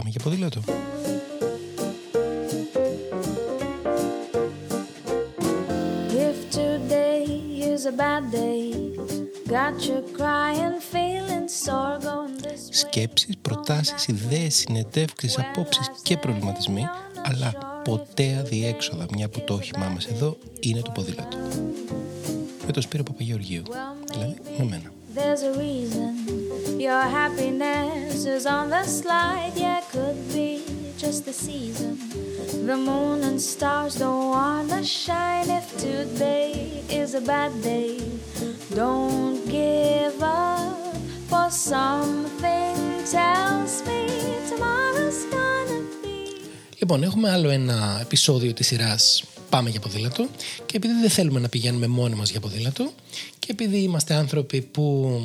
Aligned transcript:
Πάμε 0.00 0.12
για 0.12 0.20
ποδήλατο. 0.24 0.60
If 6.10 6.38
today 6.54 7.24
is 7.72 7.84
a 7.84 7.94
bad 8.02 8.24
day, 8.32 8.62
got 9.56 9.76
you 9.88 9.98
crying, 10.18 10.76
feeling 10.92 11.46
sore 11.64 11.98
going 12.08 12.36
this 12.44 12.62
way. 12.68 12.70
Σκέψεις, 12.70 13.36
προτάσεις, 13.42 14.06
ιδέες, 14.06 14.54
συνεντεύξεις, 14.54 15.38
απόψεις 15.38 15.90
και 16.02 16.16
προβληματισμοί, 16.16 16.84
αλλά 17.22 17.52
ποτέ 17.84 18.36
αδιέξοδα, 18.40 19.06
μια 19.14 19.28
που 19.28 19.40
το 19.40 19.54
όχημά 19.54 19.88
μας 19.88 20.06
εδώ 20.06 20.36
είναι 20.60 20.80
το 20.80 20.90
ποδήλατο. 20.90 21.36
Με 22.66 22.72
τον 22.72 22.82
Σπύρο 22.82 23.02
Παπαγεωργίου, 23.02 23.62
δηλαδή 24.12 24.36
με 24.58 24.64
μένα. 24.64 24.92
There's 25.14 25.42
a 25.42 25.58
reason 25.58 26.19
your 26.80 27.02
happiness 27.02 28.24
is 28.24 28.46
on 28.46 28.70
the 28.70 28.84
slide. 28.84 29.52
Yeah, 29.54 29.82
could 29.92 30.20
be 30.32 30.50
just 30.96 31.26
the 31.26 31.32
season. 31.46 31.92
The 32.68 32.76
moon 32.88 33.18
and 33.28 33.38
stars 33.52 33.94
don't 34.02 34.26
wanna 34.36 34.82
shine. 34.82 35.48
If 35.60 35.66
today 35.88 36.50
is 37.00 37.10
a 37.20 37.22
bad 37.32 37.52
day, 37.62 37.92
don't 38.80 39.38
give 39.58 40.18
up. 40.22 40.78
For 41.30 41.48
something 41.72 42.76
tells 43.16 43.72
me 43.88 44.00
tomorrow's 44.50 45.20
gonna 45.34 45.80
be. 46.02 46.40
Λοιπόν, 46.78 47.02
έχουμε 47.02 47.30
άλλο 47.30 47.48
ένα 47.48 47.98
επεισόδιο 48.00 48.52
της 48.52 48.66
σειράς 48.66 49.24
Πάμε 49.50 49.70
για 49.70 49.80
ποδήλατο 49.80 50.28
και 50.66 50.76
επειδή 50.76 50.94
δεν 51.00 51.10
θέλουμε 51.10 51.40
να 51.40 51.48
πηγαίνουμε 51.48 51.86
μόνοι 51.86 52.14
μας 52.14 52.30
για 52.30 52.40
ποδήλατο 52.40 52.92
και 53.38 53.48
επειδή 53.50 53.78
είμαστε 53.78 54.14
άνθρωποι 54.14 54.60
που 54.62 55.20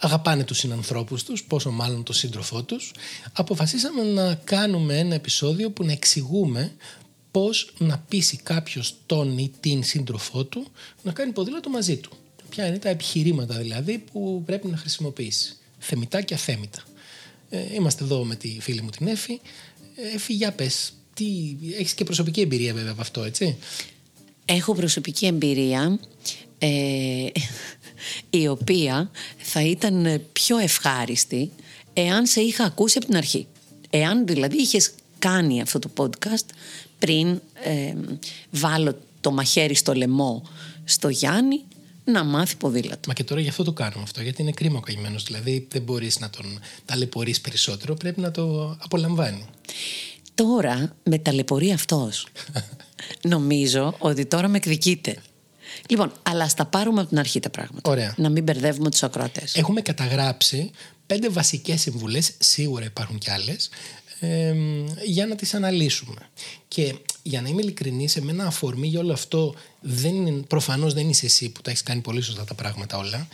αγαπάνε 0.00 0.44
τους 0.44 0.58
συνανθρώπους 0.58 1.22
τους, 1.22 1.44
πόσο 1.44 1.70
μάλλον 1.70 2.02
τον 2.02 2.14
σύντροφό 2.14 2.62
τους, 2.62 2.92
αποφασίσαμε 3.32 4.02
να 4.02 4.34
κάνουμε 4.34 4.98
ένα 4.98 5.14
επεισόδιο 5.14 5.70
που 5.70 5.84
να 5.84 5.92
εξηγούμε 5.92 6.72
πώς 7.30 7.72
να 7.78 7.98
πείσει 8.08 8.36
κάποιος 8.36 8.94
τον 9.06 9.38
ή 9.38 9.52
την 9.60 9.82
σύντροφό 9.82 10.44
του 10.44 10.66
να 11.02 11.12
κάνει 11.12 11.32
ποδήλατο 11.32 11.70
μαζί 11.70 11.96
του. 11.96 12.10
Ποια 12.48 12.66
είναι 12.66 12.78
τα 12.78 12.88
επιχειρήματα 12.88 13.54
δηλαδή 13.54 14.04
που 14.12 14.42
πρέπει 14.46 14.68
να 14.68 14.76
χρησιμοποιήσει. 14.76 15.56
Θεμητά 15.78 16.22
και 16.22 16.34
αθέμητα. 16.34 16.82
Ε, 17.50 17.74
είμαστε 17.74 18.04
εδώ 18.04 18.24
με 18.24 18.36
τη 18.36 18.56
φίλη 18.60 18.82
μου 18.82 18.90
την 18.90 19.06
Εφη. 19.06 19.40
Ε, 19.96 20.14
Εφη, 20.14 20.32
για 20.32 20.52
πες, 20.52 20.92
τι, 21.14 21.24
έχεις 21.78 21.94
και 21.94 22.04
προσωπική 22.04 22.40
εμπειρία 22.40 22.74
βέβαια 22.74 22.92
από 22.92 23.00
αυτό, 23.00 23.22
έτσι; 23.22 23.56
Έχω 24.44 24.74
προσωπική 24.74 25.26
εμπειρία 25.26 25.98
ε, 26.58 27.26
η 28.36 28.48
οποία 28.48 29.10
θα 29.38 29.62
ήταν 29.62 30.22
πιο 30.32 30.58
ευχάριστη 30.58 31.50
εάν 31.92 32.26
σε 32.26 32.40
είχα 32.40 32.64
ακούσει 32.64 32.98
από 32.98 33.06
την 33.06 33.16
αρχή. 33.16 33.46
Εάν 33.90 34.26
δηλαδή 34.26 34.56
είχες 34.56 34.90
κάνει 35.18 35.60
αυτό 35.60 35.78
το 35.78 35.90
podcast 35.96 36.46
πριν 36.98 37.40
ε, 37.64 37.94
βάλω 38.50 38.98
το 39.20 39.30
μαχαίρι 39.30 39.74
στο 39.74 39.94
λαιμό 39.94 40.42
στο 40.84 41.08
Γιάννη 41.08 41.64
να 42.04 42.24
μάθει 42.24 42.56
ποδήλατο. 42.56 43.00
Μα 43.06 43.12
και 43.12 43.24
τώρα 43.24 43.40
γι' 43.40 43.48
αυτό 43.48 43.62
το 43.62 43.72
κάνουμε 43.72 44.02
αυτό, 44.02 44.22
γιατί 44.22 44.42
είναι 44.42 44.50
κρίμα 44.50 44.78
ο 44.78 44.80
καημένος. 44.80 45.24
Δηλαδή 45.24 45.66
δεν 45.70 45.82
μπορείς 45.82 46.20
να 46.20 46.30
τον 46.30 46.60
ταλαιπωρείς 46.84 47.40
περισσότερο, 47.40 47.94
πρέπει 47.94 48.20
να 48.20 48.30
το 48.30 48.76
απολαμβάνει. 48.80 49.44
Τώρα 50.34 50.96
με 51.02 51.18
ταλαιπωρεί 51.18 51.72
αυτός. 51.72 52.26
Νομίζω 53.34 53.94
ότι 53.98 54.26
τώρα 54.26 54.48
με 54.48 54.56
εκδικείται. 54.56 55.16
Λοιπόν, 55.88 56.12
αλλά 56.22 56.44
ας 56.44 56.54
τα 56.54 56.64
πάρουμε 56.64 57.00
από 57.00 57.08
την 57.08 57.18
αρχή 57.18 57.40
τα 57.40 57.50
πράγματα. 57.50 57.90
Ωραία. 57.90 58.14
Να 58.16 58.28
μην 58.28 58.42
μπερδεύουμε 58.42 58.90
τους 58.90 59.02
ακροατές. 59.02 59.54
Έχουμε 59.54 59.80
καταγράψει 59.80 60.70
πέντε 61.06 61.28
βασικές 61.28 61.80
συμβουλές, 61.80 62.32
σίγουρα 62.38 62.84
υπάρχουν 62.84 63.18
κι 63.18 63.30
άλλες, 63.30 63.68
ε, 64.20 64.54
για 65.04 65.26
να 65.26 65.34
τις 65.34 65.54
αναλύσουμε. 65.54 66.28
Και 66.68 66.94
για 67.22 67.40
να 67.40 67.48
είμαι 67.48 67.62
ειλικρινής, 67.62 68.12
σε 68.12 68.20
μένα 68.20 68.46
αφορμή 68.46 68.88
για 68.88 69.00
όλο 69.00 69.12
αυτό 69.12 69.54
δεν 69.80 70.26
είναι, 70.26 70.42
προφανώς 70.42 70.94
δεν 70.94 71.08
είσαι 71.08 71.26
εσύ 71.26 71.48
που 71.48 71.62
τα 71.62 71.70
έχεις 71.70 71.82
κάνει 71.82 72.00
πολύ 72.00 72.20
σωστά 72.20 72.44
τα 72.44 72.54
πράγματα 72.54 72.96
όλα. 72.96 73.28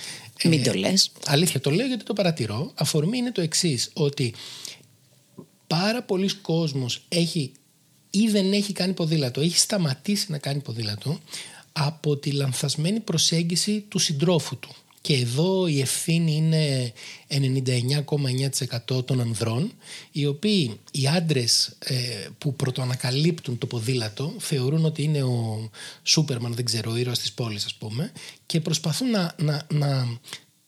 Μην 0.44 0.62
το 0.62 0.72
λες. 0.72 1.12
Αλήθεια, 1.26 1.60
το 1.60 1.70
λέω 1.70 1.86
γιατί 1.86 2.04
το 2.04 2.12
παρατηρώ. 2.12 2.72
Αφορμή 2.74 3.18
είναι 3.18 3.32
το 3.32 3.40
εξής 3.40 3.90
ότι 3.92 4.34
πάρα 5.66 6.02
πολλοί 6.02 6.34
κόσμος 6.34 7.04
έχει 7.08 7.52
ή 8.10 8.28
δεν 8.28 8.52
έχει 8.52 8.72
κάνει 8.72 8.92
ποδήλατο, 8.92 9.40
έχει 9.40 9.58
σταματήσει 9.58 10.26
να 10.30 10.38
κάνει 10.38 10.60
ποδήλατο 10.60 11.18
από 11.72 12.16
τη 12.16 12.30
λανθασμένη 12.30 13.00
προσέγγιση 13.00 13.84
του 13.88 13.98
συντρόφου 13.98 14.58
του. 14.58 14.74
Και 15.00 15.14
εδώ 15.14 15.66
η 15.66 15.80
ευθύνη 15.80 16.32
είναι 16.36 16.92
99,9% 18.88 19.06
των 19.06 19.20
ανδρών, 19.20 19.72
οι 20.12 20.26
οποίοι 20.26 20.80
οι 20.90 21.06
άντρες 21.06 21.76
ε, 21.78 21.94
που 22.38 22.54
πρωτοανακαλύπτουν 22.54 23.58
το 23.58 23.66
ποδήλατο 23.66 24.34
θεωρούν 24.38 24.84
ότι 24.84 25.02
είναι 25.02 25.22
ο 25.22 25.70
Σούπερμαν, 26.02 26.54
δεν 26.54 26.64
ξέρω, 26.64 26.92
ο 26.92 26.96
ήρωας 26.96 27.18
της 27.18 27.32
πόλης 27.32 27.64
ας 27.64 27.74
πούμε, 27.74 28.12
και 28.46 28.60
προσπαθούν 28.60 29.10
να, 29.10 29.34
να, 29.38 29.66
να 29.72 30.18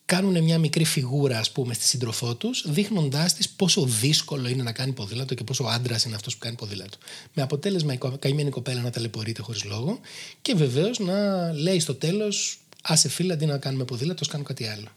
κάνουν 0.06 0.42
μια 0.42 0.58
μικρή 0.58 0.84
φιγούρα 0.84 1.38
ας 1.38 1.50
πούμε 1.50 1.74
στη 1.74 1.84
σύντροφό 1.84 2.34
τους 2.34 2.64
δείχνοντάς 2.68 3.34
της 3.34 3.48
πόσο 3.48 3.84
δύσκολο 3.84 4.48
είναι 4.48 4.62
να 4.62 4.72
κάνει 4.72 4.92
ποδήλατο 4.92 5.34
και 5.34 5.44
πόσο 5.44 5.64
άντρας 5.64 6.04
είναι 6.04 6.14
αυτός 6.14 6.32
που 6.32 6.38
κάνει 6.38 6.56
ποδήλατο. 6.56 6.98
Με 7.32 7.42
αποτέλεσμα 7.42 7.92
η 7.92 7.98
καημένη 8.18 8.50
κοπέλα 8.50 8.80
να 8.80 8.90
ταλαιπωρείται 8.90 9.42
χωρίς 9.42 9.64
λόγο 9.64 10.00
και 10.42 10.54
βεβαίως 10.54 10.98
να 10.98 11.52
λέει 11.52 11.80
στο 11.80 11.94
τέλος 11.94 12.58
άσε 12.82 13.08
φίλε 13.08 13.32
αντί 13.32 13.46
να 13.46 13.58
κάνουμε 13.58 13.84
ποδήλατο 13.84 14.26
κάνω 14.26 14.44
κάτι 14.44 14.66
άλλο. 14.66 14.88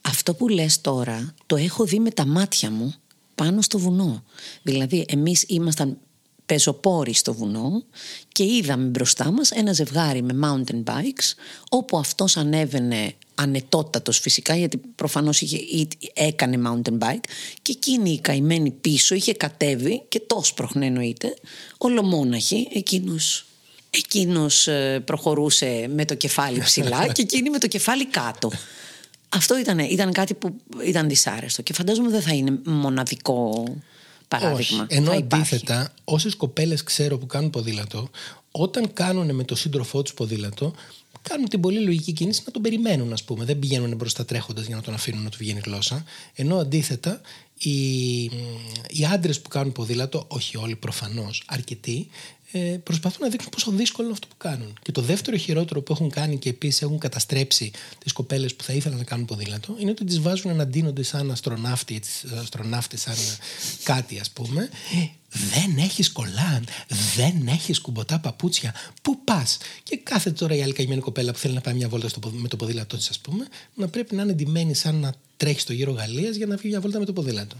Αυτό 0.00 0.34
που 0.34 0.48
λες 0.48 0.80
τώρα 0.80 1.34
το 1.46 1.56
έχω 1.56 1.84
δει 1.84 1.98
με 1.98 2.10
τα 2.10 2.26
μάτια 2.26 2.70
μου 2.70 2.94
πάνω 3.34 3.62
στο 3.62 3.78
βουνό. 3.78 4.24
Δηλαδή 4.62 5.04
εμείς 5.08 5.44
ήμασταν 5.48 5.98
πεζοπόροι 6.46 7.14
στο 7.14 7.34
βουνό 7.34 7.84
και 8.32 8.44
είδαμε 8.44 8.84
μπροστά 8.84 9.30
μας 9.30 9.50
ένα 9.50 9.72
ζευγάρι 9.72 10.22
με 10.22 10.34
mountain 10.42 10.84
bikes 10.84 11.34
όπου 11.68 11.98
αυτός 11.98 12.36
ανέβαινε 12.36 13.14
ανετότατος 13.34 14.18
φυσικά 14.18 14.56
γιατί 14.56 14.76
προφανώς 14.94 15.40
είχε, 15.40 15.86
έκανε 16.14 16.58
mountain 16.66 16.98
bike 16.98 17.24
και 17.62 17.72
εκείνη 17.72 18.10
η 18.10 18.20
καημένη 18.20 18.70
πίσω 18.70 19.14
είχε 19.14 19.32
κατέβει 19.32 20.02
και 20.08 20.20
τόσο 20.20 20.54
πρόχνε 20.54 20.86
εννοείται 20.86 21.34
ολομόναχη 21.78 22.68
εκείνος 22.72 23.46
Εκείνος 23.90 24.66
ε, 24.66 25.02
προχωρούσε 25.04 25.90
με 25.94 26.04
το 26.04 26.14
κεφάλι 26.14 26.60
ψηλά 26.60 27.06
και 27.14 27.22
εκείνη 27.22 27.50
με 27.50 27.58
το 27.58 27.66
κεφάλι 27.66 28.06
κάτω. 28.06 28.50
Αυτό 29.28 29.58
ήταν, 29.58 29.78
ήταν 29.78 30.12
κάτι 30.12 30.34
που 30.34 30.56
ήταν 30.84 31.08
δυσάρεστο 31.08 31.62
και 31.62 31.72
φαντάζομαι 31.72 32.10
δεν 32.10 32.22
θα 32.22 32.34
είναι 32.34 32.58
μοναδικό 32.64 33.64
παράδειγμα. 34.28 34.82
Όχι. 34.82 34.94
Ενώ 34.96 35.10
θα 35.10 35.16
υπάρχει. 35.16 35.54
αντίθετα, 35.54 35.94
όσες 36.04 36.34
κοπέλες 36.34 36.82
ξέρω 36.82 37.18
που 37.18 37.26
κάνουν 37.26 37.50
ποδήλατο, 37.50 38.10
όταν 38.50 38.92
κάνουν 38.92 39.34
με 39.34 39.44
το 39.44 39.54
σύντροφό 39.54 40.02
τους 40.02 40.14
ποδήλατο, 40.14 40.74
κάνουν 41.22 41.48
την 41.48 41.60
πολύ 41.60 41.80
λογική 41.80 42.12
κίνηση 42.12 42.42
να 42.46 42.52
τον 42.52 42.62
περιμένουν, 42.62 43.12
ας 43.12 43.24
πούμε. 43.24 43.44
Δεν 43.44 43.58
πηγαίνουν 43.58 43.96
μπροστά 43.96 44.24
τρέχοντας 44.24 44.66
για 44.66 44.76
να 44.76 44.82
τον 44.82 44.94
αφήνουν 44.94 45.22
να 45.22 45.30
του 45.30 45.36
βγαίνει 45.40 45.60
γλώσσα. 45.64 46.04
Ενώ 46.34 46.56
αντίθετα, 46.56 47.20
οι, 47.58 48.22
οι 48.88 49.04
άντρες 49.12 49.40
που 49.40 49.48
κάνουν 49.48 49.72
ποδήλατο, 49.72 50.24
όχι 50.28 50.56
όλοι 50.56 50.76
προφανώς, 50.76 51.42
αρκετοί, 51.46 52.08
ε, 52.56 52.76
προσπαθούν 52.82 53.18
να 53.20 53.28
δείξουν 53.28 53.50
πόσο 53.50 53.70
δύσκολο 53.70 54.06
είναι 54.06 54.16
αυτό 54.16 54.26
που 54.26 54.36
κάνουν. 54.36 54.78
Και 54.82 54.92
το 54.92 55.00
δεύτερο 55.00 55.36
χειρότερο 55.36 55.82
που 55.82 55.92
έχουν 55.92 56.10
κάνει 56.10 56.38
και 56.38 56.48
επίσης 56.48 56.82
έχουν 56.82 56.98
καταστρέψει 56.98 57.70
τις 57.98 58.12
κοπέλες 58.12 58.54
που 58.54 58.64
θα 58.64 58.72
ήθελαν 58.72 58.98
να 58.98 59.04
κάνουν 59.04 59.24
ποδήλατο 59.24 59.76
είναι 59.78 59.90
ότι 59.90 60.04
τις 60.04 60.20
βάζουν 60.20 60.56
να 60.56 60.66
ντύνονται 60.66 61.02
σαν 61.02 61.30
αστροναύτη, 61.30 62.00
αστροναύτες, 62.40 63.00
σαν 63.00 63.14
κάτι 63.82 64.18
ας 64.18 64.30
πούμε. 64.30 64.62
Ε, 64.94 65.06
δεν 65.30 65.76
έχεις 65.78 66.10
κολάν, 66.12 66.64
δεν 67.16 67.46
έχεις 67.46 67.80
κουμποτά 67.80 68.18
παπούτσια. 68.18 68.74
Πού 69.02 69.24
πας; 69.24 69.58
Και 69.82 69.96
κάθε 69.96 70.30
τώρα 70.30 70.54
η 70.54 70.62
άλλη 70.62 70.72
καημένη 70.72 71.00
κοπέλα 71.00 71.32
που 71.32 71.38
θέλει 71.38 71.54
να 71.54 71.60
πάει 71.60 71.74
μια 71.74 71.88
βόλτα 71.88 72.08
στο, 72.08 72.18
ποδ- 72.18 72.34
με 72.34 72.48
το 72.48 72.56
ποδήλατό 72.56 72.96
της, 72.96 73.08
ας 73.08 73.18
πούμε, 73.18 73.46
να 73.74 73.88
πρέπει 73.88 74.14
να 74.14 74.22
είναι 74.22 74.32
ντυμένη 74.32 74.74
σαν 74.74 74.94
να 74.94 75.14
τρέχει 75.36 75.60
στο 75.60 75.72
γύρο 75.72 75.92
Γαλλίας 75.92 76.36
για 76.36 76.46
να 76.46 76.56
βγει 76.56 76.68
μια 76.68 76.80
βόλτα 76.80 76.98
με 76.98 77.04
το 77.04 77.12
ποδήλατο. 77.12 77.56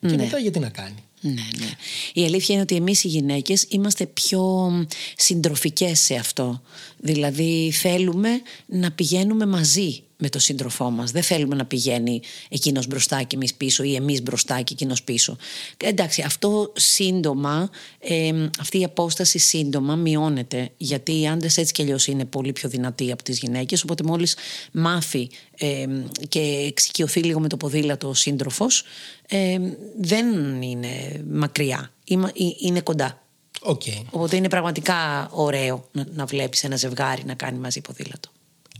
Και 0.00 0.16
μετά 0.16 0.38
γιατί 0.38 0.58
να 0.58 0.68
κάνει. 0.68 1.02
Ναι, 1.20 1.46
ναι. 1.58 1.70
Η 2.12 2.24
αλήθεια 2.24 2.54
είναι 2.54 2.62
ότι 2.62 2.74
εμείς 2.74 3.04
οι 3.04 3.08
γυναίκες 3.08 3.66
είμαστε 3.68 4.06
πιο 4.06 4.72
συντροφικές 5.16 6.00
σε 6.00 6.14
αυτό. 6.14 6.62
Δηλαδή 6.98 7.70
θέλουμε 7.74 8.28
να 8.66 8.92
πηγαίνουμε 8.92 9.46
μαζί 9.46 10.02
με 10.18 10.28
τον 10.28 10.40
σύντροφό 10.40 10.90
μας. 10.90 11.10
Δεν 11.10 11.22
θέλουμε 11.22 11.54
να 11.54 11.64
πηγαίνει 11.64 12.20
εκείνος 12.48 12.86
μπροστά 12.86 13.22
και 13.22 13.36
εμείς 13.36 13.54
πίσω 13.54 13.82
ή 13.82 13.94
εμείς 13.94 14.22
μπροστά 14.22 14.60
και 14.60 14.72
εκείνος 14.72 15.02
πίσω. 15.02 15.36
Εντάξει, 15.76 16.22
αυτό 16.22 16.72
σύντομα, 16.76 17.70
ε, 17.98 18.48
αυτή 18.60 18.80
η 18.80 18.84
απόσταση 18.84 19.38
σύντομα 19.38 19.96
μειώνεται 19.96 20.70
γιατί 20.76 21.20
οι 21.20 21.28
άντρες 21.28 21.56
έτσι 21.56 21.72
κι 21.72 21.82
αλλιώς 21.82 22.06
είναι 22.06 22.24
πολύ 22.24 22.52
πιο 22.52 22.68
δυνατοί 22.68 23.12
από 23.12 23.22
τις 23.22 23.38
γυναίκες 23.38 23.82
οπότε 23.82 24.02
μόλις 24.04 24.36
μάθει 24.72 25.28
ε, 25.58 25.86
και 26.28 26.40
εξοικειωθεί 26.66 27.20
λίγο 27.20 27.40
με 27.40 27.48
το 27.48 27.56
ποδήλατο 27.56 28.08
ο 28.08 28.14
σύντροφος 28.14 28.84
ε, 29.28 29.58
δεν 30.00 30.26
είναι 30.62 30.88
μακριά, 31.30 31.92
Είμα- 32.04 32.28
ε, 32.28 32.44
είναι 32.60 32.80
κοντά. 32.80 33.22
Οκ. 33.60 33.82
Οπότε 34.10 34.36
είναι 34.36 34.48
πραγματικά 34.48 35.28
ωραίο 35.32 35.88
να, 35.92 36.06
να 36.14 36.24
βλέπεις 36.26 36.64
ένα 36.64 36.76
ζευγάρι 36.76 37.24
να 37.24 37.34
κάνει 37.34 37.58
μαζί 37.58 37.80
ποδήλατο. 37.80 38.30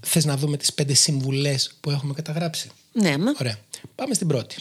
Θες 0.01 0.25
να 0.25 0.37
δούμε 0.37 0.57
τις 0.57 0.73
πέντε 0.75 0.95
συμβουλές 0.95 1.77
που 1.81 1.91
έχουμε 1.91 2.13
καταγράψει; 2.15 2.71
Ναι, 2.93 3.19
μα. 3.19 3.33
Ωραία. 3.41 3.59
Πάμε 3.95 4.15
στην 4.15 4.27
πρώτη. 4.29 4.57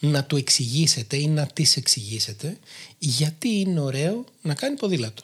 να 0.00 0.24
του 0.24 0.36
εξηγήσετε 0.36 1.16
ή 1.16 1.26
να 1.26 1.46
τις 1.46 1.76
εξηγήσετε 1.76 2.58
γιατί 2.98 3.48
είναι 3.48 3.80
ωραίο 3.80 4.24
να 4.42 4.54
κάνει 4.54 4.76
ποδήλατο. 4.76 5.22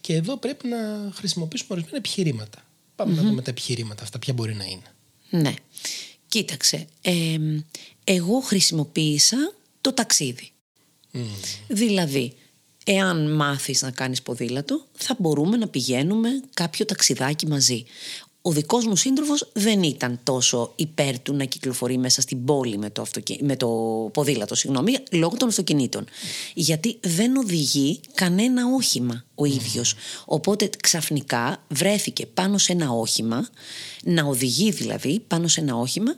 Και 0.00 0.14
εδώ 0.14 0.36
πρέπει 0.36 0.68
να 0.68 0.76
χρησιμοποιήσουμε 1.14 1.68
ορισμένα 1.72 1.96
επιχειρήματα. 1.96 2.58
Πάμε 2.96 3.14
να 3.14 3.22
δούμε 3.22 3.42
τα 3.42 3.50
επιχειρήματα 3.50 4.02
αυτά, 4.02 4.18
ποια 4.18 4.32
μπορεί 4.32 4.54
να 4.54 4.64
είναι. 4.64 4.92
Ναι. 5.30 5.54
Κοίταξε, 6.28 6.86
ε, 7.02 7.36
εγώ 8.04 8.40
χρησιμοποίησα 8.40 9.36
το 9.80 9.92
ταξίδι. 9.92 10.50
Δηλαδή, 11.68 12.32
εάν 12.84 13.32
μάθεις 13.34 13.82
να 13.82 13.90
κάνεις 13.90 14.22
ποδήλατο, 14.22 14.84
θα 14.92 15.16
μπορούμε 15.18 15.56
να 15.56 15.68
πηγαίνουμε 15.68 16.28
κάποιο 16.54 16.84
ταξιδάκι 16.84 17.46
μαζί. 17.46 17.84
Ο 18.46 18.50
δικός 18.50 18.86
μου 18.86 18.96
σύντροφος 18.96 19.50
δεν 19.52 19.82
ήταν 19.82 20.20
τόσο 20.22 20.72
υπέρ 20.76 21.18
του 21.20 21.34
να 21.34 21.44
κυκλοφορεί 21.44 21.98
μέσα 21.98 22.20
στην 22.20 22.44
πόλη 22.44 22.78
με 22.78 22.90
το, 22.90 23.02
αυτοκι... 23.02 23.38
με 23.42 23.56
το 23.56 23.68
ποδήλατο, 24.12 24.54
συγγνώμη, 24.54 24.96
λόγω 25.12 25.36
των 25.36 25.48
αυτοκινήτων. 25.48 26.04
Γιατί 26.54 26.98
δεν 27.00 27.36
οδηγεί 27.36 28.00
κανένα 28.14 28.62
όχημα 28.74 29.24
ο 29.34 29.44
ίδιος. 29.44 29.94
Οπότε 30.24 30.70
ξαφνικά 30.80 31.64
βρέθηκε 31.68 32.26
πάνω 32.26 32.58
σε 32.58 32.72
ένα 32.72 32.90
όχημα, 32.90 33.48
να 34.04 34.24
οδηγεί 34.24 34.70
δηλαδή 34.70 35.22
πάνω 35.26 35.48
σε 35.48 35.60
ένα 35.60 35.76
όχημα 35.76 36.16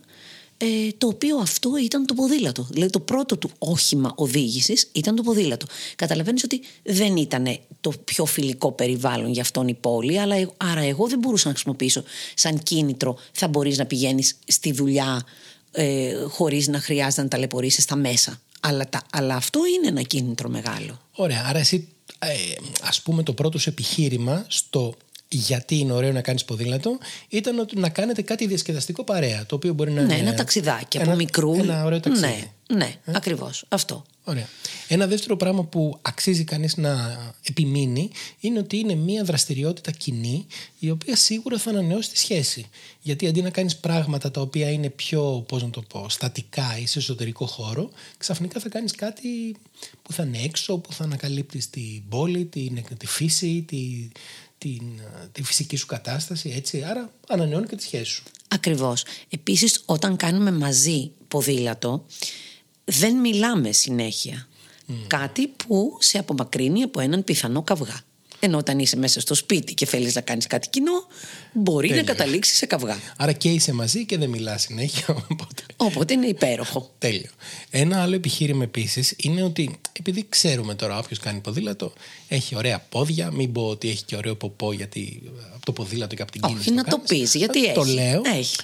ε, 0.58 0.66
το 0.98 1.06
οποίο 1.06 1.36
αυτό 1.36 1.70
ήταν 1.82 2.06
το 2.06 2.14
ποδήλατο. 2.14 2.66
Δηλαδή 2.70 2.92
το 2.92 3.00
πρώτο 3.00 3.36
του 3.36 3.50
όχημα 3.58 4.12
οδήγησης 4.16 4.88
ήταν 4.92 5.16
το 5.16 5.22
ποδήλατο. 5.22 5.66
Καταλαβαίνεις 5.96 6.44
ότι 6.44 6.60
δεν 6.82 7.16
ήταν 7.16 7.58
το 7.80 7.92
πιο 8.04 8.24
φιλικό 8.24 8.72
περιβάλλον 8.72 9.32
για 9.32 9.42
αυτόν 9.42 9.68
η 9.68 9.74
πόλη, 9.74 10.20
αλλά 10.20 10.34
ε, 10.34 10.48
άρα 10.56 10.80
εγώ 10.80 11.08
δεν 11.08 11.18
μπορούσα 11.18 11.46
να 11.46 11.52
χρησιμοποιήσω 11.52 12.02
σαν 12.34 12.58
κίνητρο. 12.58 13.18
Θα 13.32 13.48
μπορείς 13.48 13.78
να 13.78 13.86
πηγαίνεις 13.86 14.38
στη 14.46 14.72
δουλειά 14.72 15.24
ε, 15.72 16.14
χωρίς 16.28 16.68
να 16.68 16.80
χρειάζεται 16.80 17.22
να 17.22 17.28
ταλαιπωρήσεις 17.28 17.82
στα 17.82 17.96
μέσα. 17.96 18.40
Αλλά, 18.60 18.88
τα, 18.88 19.02
αλλά 19.12 19.34
αυτό 19.34 19.60
είναι 19.76 19.88
ένα 19.88 20.02
κίνητρο 20.02 20.48
μεγάλο. 20.48 21.00
Ωραία. 21.12 21.44
Άρα 21.46 21.58
εσύ, 21.58 21.88
ε, 22.18 22.28
ας 22.82 23.00
πούμε, 23.02 23.22
το 23.22 23.32
πρώτο 23.32 23.58
σου 23.58 23.68
επιχείρημα 23.68 24.44
στο 24.48 24.94
γιατί 25.28 25.78
είναι 25.78 25.92
ωραίο 25.92 26.12
να 26.12 26.20
κάνεις 26.20 26.44
ποδήλατο, 26.44 26.98
ήταν 27.28 27.58
ότι 27.58 27.78
να 27.78 27.88
κάνετε 27.88 28.22
κάτι 28.22 28.46
διασκεδαστικό 28.46 29.04
παρέα. 29.04 29.46
Το 29.46 29.54
οποίο 29.54 29.72
μπορεί 29.72 29.90
να 29.90 30.02
ναι, 30.02 30.14
είναι. 30.14 30.28
ένα 30.28 30.34
ταξιδάκι 30.34 30.96
από 30.98 31.06
ένα- 31.06 31.16
μικρού. 31.16 31.54
Ένα 31.54 31.84
ωραίο 31.84 32.00
ταξίδι. 32.00 32.50
Ναι, 32.68 32.76
ναι 32.76 32.96
ακριβώς. 33.12 33.64
Αυτό. 33.68 34.04
Ωραία. 34.28 34.48
Ένα 34.88 35.06
δεύτερο 35.06 35.36
πράγμα 35.36 35.64
που 35.64 35.98
αξίζει 36.02 36.44
κανείς 36.44 36.76
να 36.76 37.18
επιμείνει 37.42 38.10
είναι 38.40 38.58
ότι 38.58 38.78
είναι 38.78 38.94
μια 38.94 39.24
δραστηριότητα 39.24 39.90
κοινή 39.90 40.46
η 40.78 40.90
οποία 40.90 41.16
σίγουρα 41.16 41.58
θα 41.58 41.70
ανανεώσει 41.70 42.10
τη 42.10 42.18
σχέση. 42.18 42.66
Γιατί 43.00 43.26
αντί 43.26 43.42
να 43.42 43.50
κάνεις 43.50 43.76
πράγματα 43.76 44.30
τα 44.30 44.40
οποία 44.40 44.70
είναι 44.70 44.88
πιο, 44.88 45.44
πώς 45.48 45.62
να 45.62 45.70
το 45.70 45.82
πω, 45.82 46.08
στατικά 46.08 46.78
ή 46.82 46.86
σε 46.86 46.98
εσωτερικό 46.98 47.46
χώρο, 47.46 47.90
ξαφνικά 48.18 48.60
θα 48.60 48.68
κάνεις 48.68 48.92
κάτι 48.92 49.56
που 50.02 50.12
θα 50.12 50.22
είναι 50.22 50.38
έξω, 50.42 50.78
που 50.78 50.92
θα 50.92 51.04
ανακαλύπτεις 51.04 51.70
την 51.70 52.02
πόλη, 52.08 52.44
την, 52.44 52.84
τη 52.98 53.06
φύση, 53.06 53.64
τη, 53.68 54.08
την, 54.66 55.00
τη 55.32 55.42
φυσική 55.42 55.76
σου 55.76 55.86
κατάσταση, 55.86 56.52
έτσι. 56.56 56.82
Άρα 56.82 57.12
ανανεώνει 57.28 57.66
και 57.66 57.76
τη 57.76 57.82
σχέση 57.82 58.04
σου. 58.04 58.22
Ακριβώς. 58.48 59.04
Επίσης 59.28 59.82
όταν 59.86 60.16
κάνουμε 60.16 60.52
μαζί 60.52 61.10
ποδήλατο 61.28 62.04
δεν 62.84 63.16
μιλάμε 63.16 63.72
συνέχεια. 63.72 64.48
Κάτι 65.06 65.46
που 65.46 65.96
σε 66.00 66.18
απομακρύνει 66.18 66.82
από 66.82 67.00
έναν 67.00 67.24
πιθανό 67.24 67.62
καυγά. 67.62 68.00
Ενώ 68.40 68.58
όταν 68.58 68.78
είσαι 68.78 68.96
μέσα 68.96 69.20
στο 69.20 69.34
σπίτι 69.34 69.74
και 69.74 69.86
θέλεις 69.86 70.14
να 70.14 70.20
κάνεις 70.20 70.46
κάτι 70.46 70.68
κοινό, 70.68 71.06
μπορεί 71.52 71.88
Τέλεια. 71.88 72.02
να 72.02 72.08
καταλήξεις 72.12 72.56
σε 72.56 72.66
καυγά. 72.66 72.98
Άρα 73.16 73.32
και 73.32 73.48
είσαι 73.50 73.72
μαζί 73.72 74.04
και 74.06 74.18
δεν 74.18 74.28
μιλάς 74.28 74.62
συνέχεια, 74.62 75.04
οπότε... 75.30 75.62
Οπότε 75.76 76.12
είναι 76.14 76.26
υπέροχο. 76.26 76.90
Τέλειο. 76.98 77.30
Ένα 77.70 78.02
άλλο 78.02 78.14
επιχείρημα 78.14 78.62
επίσης 78.64 79.14
είναι 79.16 79.42
ότι 79.42 79.76
επειδή 79.92 80.26
ξέρουμε 80.28 80.74
τώρα 80.74 80.98
όποιος 80.98 81.18
κάνει 81.18 81.40
ποδήλατο 81.40 81.92
έχει 82.28 82.56
ωραία 82.56 82.78
πόδια, 82.88 83.30
μην 83.30 83.52
πω 83.52 83.62
ότι 83.68 83.88
έχει 83.88 84.04
και 84.04 84.16
ωραίο 84.16 84.34
ποπό 84.36 84.72
γιατί 84.72 85.22
ε, 85.26 85.28
από 85.54 85.64
το 85.66 85.72
ποδήλατο 85.72 86.14
και 86.14 86.22
από 86.22 86.32
την 86.32 86.40
Όχι, 86.44 86.52
κίνηση. 86.52 86.70
να 86.72 86.84
το 86.84 86.90
κάνεις. 86.90 87.08
πεις, 87.08 87.34
γιατί 87.34 87.72
Το 87.72 87.80
έχει. 87.80 87.92
λέω. 87.92 88.22
Έχει. 88.34 88.56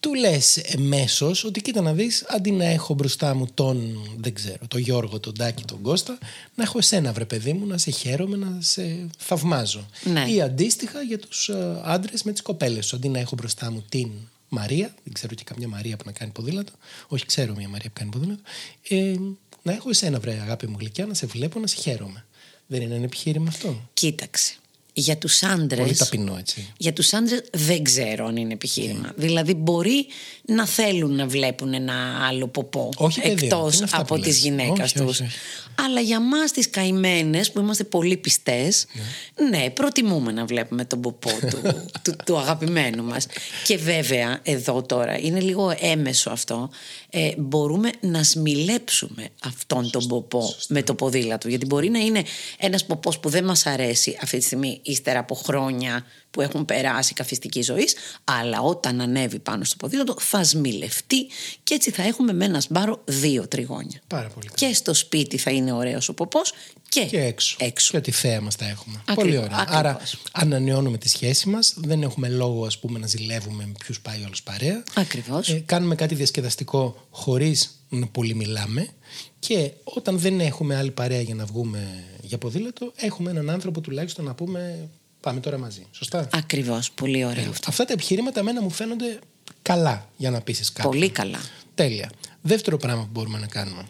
Του 0.00 0.14
λες 0.14 0.56
εμέσως 0.56 1.44
ότι 1.44 1.62
κοίτα 1.62 1.80
να 1.80 1.92
δεις, 1.92 2.24
αντί 2.28 2.50
να 2.50 2.64
έχω 2.64 2.94
μπροστά 2.94 3.34
μου 3.34 3.46
τον, 3.54 3.98
δεν 4.18 4.34
ξέρω, 4.34 4.66
τον 4.68 4.80
Γιώργο, 4.80 5.20
τον 5.20 5.34
Τάκη, 5.34 5.64
τον 5.64 5.80
Κώστα, 5.82 6.18
να 6.54 6.62
έχω 6.62 6.78
εσένα, 6.78 7.12
βρε 7.12 7.24
παιδί 7.24 7.52
μου, 7.52 7.66
να 7.66 7.78
σε 7.78 7.90
χαίρομαι, 7.90 8.36
να 8.36 8.58
σε 8.60 9.06
θαυμάζω. 9.18 9.86
Ναι. 10.04 10.24
Ή 10.30 10.40
αντίστοιχα 10.40 11.02
για 11.02 11.18
τους 11.18 11.50
άντρες 11.82 12.22
με 12.22 12.32
τις 12.32 12.42
κοπέλες 12.42 12.86
του. 12.86 12.96
Αντί 12.96 13.08
να 13.08 13.18
έχω 13.18 13.34
μπροστά 13.36 13.70
μου 13.70 13.84
την 13.88 14.10
Μαρία, 14.48 14.94
δεν 15.04 15.12
ξέρω 15.12 15.34
και 15.34 15.44
καμιά 15.44 15.68
Μαρία 15.68 15.96
που 15.96 16.02
να 16.06 16.12
κάνει 16.12 16.30
ποδήλατο, 16.30 16.72
όχι 17.08 17.26
ξέρω 17.26 17.54
μια 17.54 17.68
Μαρία 17.68 17.88
που 17.88 17.98
κάνει 17.98 18.10
ποδήλατο, 18.10 18.42
ε, 18.88 19.14
να 19.62 19.72
έχω 19.72 19.90
εσένα, 19.90 20.20
βρε 20.20 20.40
αγάπη 20.42 20.66
μου 20.66 20.76
γλυκιά, 20.78 21.06
να 21.06 21.14
σε 21.14 21.26
βλέπω, 21.26 21.60
να 21.60 21.66
σε 21.66 21.76
χαίρομαι. 21.76 22.24
Δεν 22.66 22.80
είναι 22.80 22.94
ένα 22.94 23.04
επιχείρημα 23.04 23.48
αυτό. 23.48 23.88
Κοίταξε. 23.92 24.54
Για 25.00 25.16
τους 25.16 25.42
άντρες... 25.42 25.78
Πολύ 25.78 25.96
ταπεινό, 25.96 26.36
έτσι. 26.38 26.72
Για 26.76 26.92
τους 26.92 27.12
άντρες 27.12 27.42
δεν 27.52 27.82
ξέρω 27.82 28.26
αν 28.26 28.36
είναι 28.36 28.52
επιχείρημα. 28.52 29.12
Δηλαδή 29.16 29.54
μπορεί 29.54 30.06
να 30.46 30.66
θέλουν 30.66 31.14
να 31.14 31.26
βλέπουν 31.26 31.74
ένα 31.74 31.94
άλλο 32.28 32.46
ποπό 32.46 32.88
Όχι, 32.96 33.20
παιδί 33.20 33.34
μου, 33.34 33.38
εκτός 33.42 33.74
είναι 33.74 33.84
αυτά 33.84 34.00
από 34.00 34.14
που 34.14 34.20
τις 34.20 34.44
λες. 34.44 35.22
Γυναίκες 35.78 35.78
Όχι, 35.78 35.78
τους. 35.78 35.78
όχι, 35.78 35.78
όχι. 35.78 35.90
Αλλά 35.90 36.00
για 36.00 36.20
μας 36.20 36.52
τις 36.52 36.70
καημένες 36.70 37.52
που 37.52 37.60
είμαστε 37.60 37.84
πολύ 37.84 38.16
πιστές, 38.16 38.86
ναι, 39.50 39.70
προτιμούμε 39.70 40.32
να 40.32 40.44
βλέπουμε 40.44 40.84
τον 40.84 41.00
ποπό 41.00 41.30
του, 41.50 41.60
του, 42.04 42.16
του 42.24 42.38
αγαπημένου 42.38 43.04
μας. 43.04 43.26
Και 43.64 43.76
βέβαια 43.76 44.40
εδώ 44.42 44.82
τώρα 44.82 45.18
είναι 45.18 45.40
λίγο 45.40 45.76
έμεσο 45.80 46.30
αυτό. 46.30 46.70
Ε, 47.10 47.32
μπορούμε 47.38 47.90
να 48.00 48.22
σμιλέψουμε 48.22 49.28
αυτόν 49.42 49.90
τον 49.90 50.06
ποπό 50.06 50.54
με 50.68 50.82
το 50.82 50.94
ποδήλατο. 50.94 51.48
Γιατί 51.48 51.66
μπορεί 51.66 51.88
να 51.88 51.98
είναι 51.98 52.22
ένας 52.58 52.84
ποπός 52.84 53.18
που 53.18 53.28
δεν 53.28 53.44
μας 53.44 53.66
αρέσει 53.66 54.18
αυτή 54.22 54.38
τη 54.38 54.44
στιγμή 54.44 54.80
ύστερα 54.82 55.18
από 55.18 55.34
χρόνια 55.34 56.04
που 56.30 56.40
έχουν 56.40 56.64
περάσει 56.64 57.14
καφιστική 57.14 57.62
ζωή, 57.62 57.88
αλλά 58.24 58.60
όταν 58.60 59.00
ανέβει 59.00 59.38
πάνω 59.38 59.64
στο 59.64 59.76
ποδήλατο 59.76 60.14
θα 60.18 60.44
σμιλευτεί 60.44 61.26
και 61.62 61.74
έτσι 61.74 61.90
θα 61.90 62.02
έχουμε 62.02 62.32
με 62.32 62.44
ένα 62.44 62.60
σπάρο 62.60 63.00
δύο 63.04 63.48
τριγώνια. 63.48 64.00
Πάρα 64.06 64.28
πολύ 64.28 64.46
καλά. 64.46 64.70
Και 64.70 64.74
στο 64.74 64.94
σπίτι 64.94 65.36
θα 65.36 65.50
είναι 65.50 65.72
ωραίος 65.72 66.08
ο 66.08 66.14
ποπός 66.14 66.52
και, 66.88 67.04
και 67.04 67.20
έξω. 67.20 67.56
έξω. 67.60 67.90
Και 67.90 67.96
ότι 67.96 68.10
θέα 68.10 68.40
μας 68.40 68.56
τα 68.56 68.68
έχουμε. 68.68 68.96
Ακριβώς, 69.00 69.24
Πολύ 69.24 69.36
ωραία. 69.36 69.56
ακριβώς. 69.58 69.78
Άρα 69.78 70.00
ανανεώνουμε 70.32 70.98
τη 70.98 71.08
σχέση 71.08 71.48
μας. 71.48 71.74
Δεν 71.76 72.02
έχουμε 72.02 72.28
λόγο 72.28 72.66
ας 72.66 72.78
πούμε, 72.78 72.98
να 72.98 73.06
ζηλεύουμε 73.06 73.66
με 73.66 73.72
ποιους 73.78 74.00
πάει 74.00 74.22
όλος 74.24 74.42
παρέα. 74.42 74.82
Ακριβώς. 74.94 75.48
Ε, 75.48 75.62
κάνουμε 75.66 75.94
κάτι 75.94 76.14
διασκεδαστικό 76.14 77.06
χωρίς 77.10 77.84
να 77.88 78.06
πολύ 78.06 78.34
μιλάμε. 78.34 78.88
Και 79.38 79.72
όταν 79.84 80.18
δεν 80.18 80.40
έχουμε 80.40 80.76
άλλη 80.76 80.90
παρέα 80.90 81.20
για 81.20 81.34
να 81.34 81.44
βγούμε 81.44 82.04
για 82.22 82.38
ποδήλατο, 82.38 82.92
έχουμε 82.96 83.30
έναν 83.30 83.50
άνθρωπο 83.50 83.80
τουλάχιστον 83.80 84.24
να 84.24 84.34
πούμε 84.34 84.88
πάμε 85.20 85.40
τώρα 85.40 85.58
μαζί. 85.58 85.86
Σωστά; 85.90 86.28
Ακριβώς, 86.32 86.90
πολύ 86.90 87.24
ωραίο 87.24 87.50
αυτό. 87.50 87.70
Αυτά 87.70 87.84
τα 87.84 87.92
επιχειρήματα 87.92 88.40
εμένα 88.40 88.62
μου 88.62 88.70
φαίνονται 88.70 89.18
καλά 89.62 90.08
για 90.16 90.30
να 90.30 90.40
πείσει 90.40 90.72
κάποιον. 90.72 90.92
Πολύ 90.92 91.10
καλά. 91.10 91.40
Τέλεια. 91.74 92.10
Δεύτερο 92.42 92.76
πράγμα 92.76 93.02
που 93.02 93.08
μπορούμε 93.12 93.38
να 93.38 93.46
κάνουμε 93.46 93.82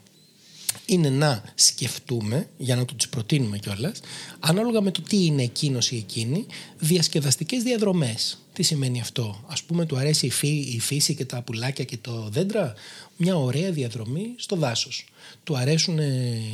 είναι 0.87 1.09
να 1.11 1.43
σκεφτούμε, 1.55 2.49
για 2.57 2.77
να 2.77 2.85
τους 2.85 2.97
τις 2.97 3.09
προτείνουμε 3.09 3.59
κιόλας, 3.59 4.01
ανάλογα 4.41 4.81
με 4.81 4.91
το 4.91 5.03
τι 5.03 5.25
είναι 5.25 5.43
εκείνος 5.43 5.91
ή 5.91 5.97
εκείνη, 5.97 6.47
διασκεδαστικές 6.79 7.63
διαδρομές. 7.63 8.39
Τι 8.53 8.63
σημαίνει 8.63 9.01
αυτό, 9.01 9.45
Α 9.47 9.55
πούμε, 9.67 9.87
του 9.87 9.97
αρέσει 9.97 10.27
η, 10.27 10.31
φύ- 10.31 10.75
η 10.75 10.81
φύση 10.81 11.15
και 11.15 11.25
τα 11.25 11.43
πουλάκια 11.43 11.85
και 11.85 11.97
το 11.97 12.29
δέντρα, 12.31 12.75
μια 13.17 13.37
ωραία 13.37 13.71
διαδρομή 13.71 14.35
στο 14.37 14.57
δάσος. 14.57 15.07
Του 15.45 15.57
αρέσουν 15.57 15.99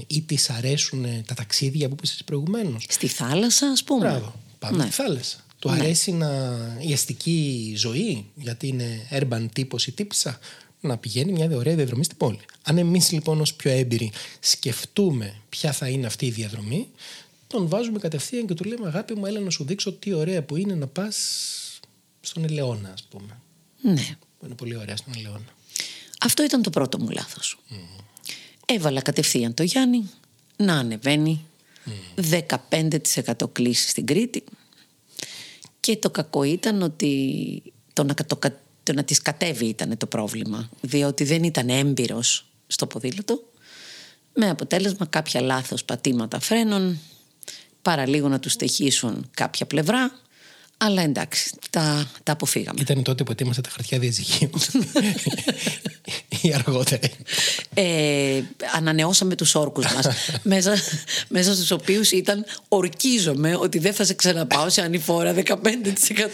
ή 0.06 0.20
της 0.26 0.50
αρέσουν 0.50 1.06
τα 1.26 1.34
ταξίδια 1.34 1.88
που 1.88 1.94
είπες 1.98 2.22
προηγουμένως; 2.24 2.86
Στη 2.88 3.06
θάλασσα 3.06 3.66
ας 3.66 3.84
πούμε; 3.84 4.00
Μπράβο. 4.08 4.34
Πάμε 4.58 4.76
Ναι. 4.76 4.82
στη 4.84 4.92
θάλασσα. 4.92 5.44
Του 5.58 5.70
αρέσει 5.70 6.12
να... 6.12 6.28
η 6.80 6.92
αστική 6.92 7.72
ζωή, 7.76 8.26
γιατί 8.34 8.66
είναι 8.68 9.08
urban 9.10 9.46
τύπος 9.52 9.86
ή 9.86 9.92
τύπησα, 9.92 10.38
να 10.80 10.96
πηγαίνει 10.98 11.32
μια 11.32 11.50
ωραία 11.56 11.74
διαδρομή 11.74 12.04
στην 12.04 12.16
πόλη. 12.16 12.40
Αν 12.62 12.78
εμείς 12.78 13.12
λοιπόν 13.12 13.40
ως 13.40 13.54
πιο 13.54 13.70
έμπειροι 13.70 14.12
σκεφτούμε 14.40 15.34
ποια 15.48 15.72
θα 15.72 15.88
είναι 15.88 16.06
αυτή 16.06 16.26
η 16.26 16.30
διαδρομή, 16.30 16.88
τον 17.46 17.68
βάζουμε 17.68 17.98
κατευθείαν 17.98 18.46
και 18.46 18.54
του 18.54 18.64
λέμε 18.64 18.86
αγάπη 18.86 19.14
μου 19.14 19.26
έλα 19.26 19.40
να 19.40 19.50
σου 19.50 19.64
δείξω 19.64 19.92
τι 19.92 20.12
ωραία 20.12 20.42
που 20.42 20.56
είναι 20.56 20.74
να 20.74 20.86
πας 20.86 21.16
στον 22.20 22.44
Ελαιώνα 22.44 22.90
ας 22.92 23.02
πούμε. 23.02 23.40
Ναι. 23.82 24.16
Που 24.38 24.46
είναι 24.46 24.54
πολύ 24.54 24.76
ωραία 24.76 24.96
στον 24.96 25.12
Ελαιώνα. 25.16 25.54
Αυτό 26.20 26.42
ήταν 26.44 26.62
το 26.62 26.70
πρώτο 26.70 26.98
μου 26.98 27.10
λάθος. 27.10 27.58
Έβαλα 28.66 29.02
κατευθείαν 29.02 29.54
το 29.54 29.62
Γιάννη 29.62 30.10
να 30.56 30.74
ανεβαίνει 30.74 31.44
15% 32.70 33.52
κλίση 33.52 33.88
στην 33.88 34.06
Κρήτη 34.06 34.44
και 35.80 35.96
το 35.96 36.10
κακό 36.10 36.42
ήταν 36.42 36.82
ότι 36.82 37.62
το 37.92 38.04
να, 38.04 38.14
το, 38.14 38.36
κα- 38.36 38.60
το 38.82 38.92
να 38.92 39.04
της 39.04 39.22
κατέβει 39.22 39.66
ήταν 39.66 39.96
το 39.96 40.06
πρόβλημα 40.06 40.70
διότι 40.80 41.24
δεν 41.24 41.44
ήταν 41.44 41.68
έμπειρος 41.68 42.46
στο 42.66 42.86
ποδήλατο 42.86 43.42
με 44.34 44.48
αποτέλεσμα 44.48 45.06
κάποια 45.06 45.40
λάθος 45.40 45.84
πατήματα 45.84 46.40
φρένων 46.40 46.98
παραλίγο 47.82 48.28
να 48.28 48.38
τους 48.38 48.52
στοιχήσουν 48.52 49.30
κάποια 49.34 49.66
πλευρά 49.66 50.20
Αλλά 50.78 51.02
εντάξει, 51.02 51.50
τα, 51.70 52.10
τα 52.22 52.32
αποφύγαμε. 52.32 52.80
Ήταν 52.80 53.02
τότε 53.02 53.24
που 53.24 53.32
ετοίμασα 53.32 53.60
τα 53.60 53.70
χαρτιά 53.70 53.98
διαζυγίου. 53.98 54.50
ή 56.46 56.52
αργότερα. 56.64 57.00
Ε, 57.74 58.40
ανανεώσαμε 58.76 59.34
τους 59.34 59.54
όρκους 59.54 59.84
μας 59.94 60.06
μέσα, 60.42 60.76
μέσα 61.28 61.54
στους 61.54 61.70
οποίους 61.70 62.10
ήταν 62.10 62.44
ορκίζομαι 62.68 63.56
ότι 63.56 63.78
δεν 63.78 63.92
θα 63.94 64.04
σε 64.04 64.14
ξαναπάω 64.14 64.68
σε 64.68 64.80
ανηφόρα 64.80 65.34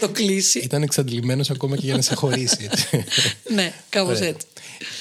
15% 0.03 0.09
κλίση 0.11 0.59
Ήταν 0.59 0.81
εξαντλημένος 0.83 1.49
ακόμα 1.49 1.75
και 1.75 1.85
για 1.85 1.95
να 1.95 2.01
σε 2.01 2.15
χωρίσει. 2.15 2.69
έτσι. 2.71 3.05
ναι 3.55 3.73
κάπως 3.89 4.17
Ωραία. 4.17 4.29
έτσι 4.29 4.45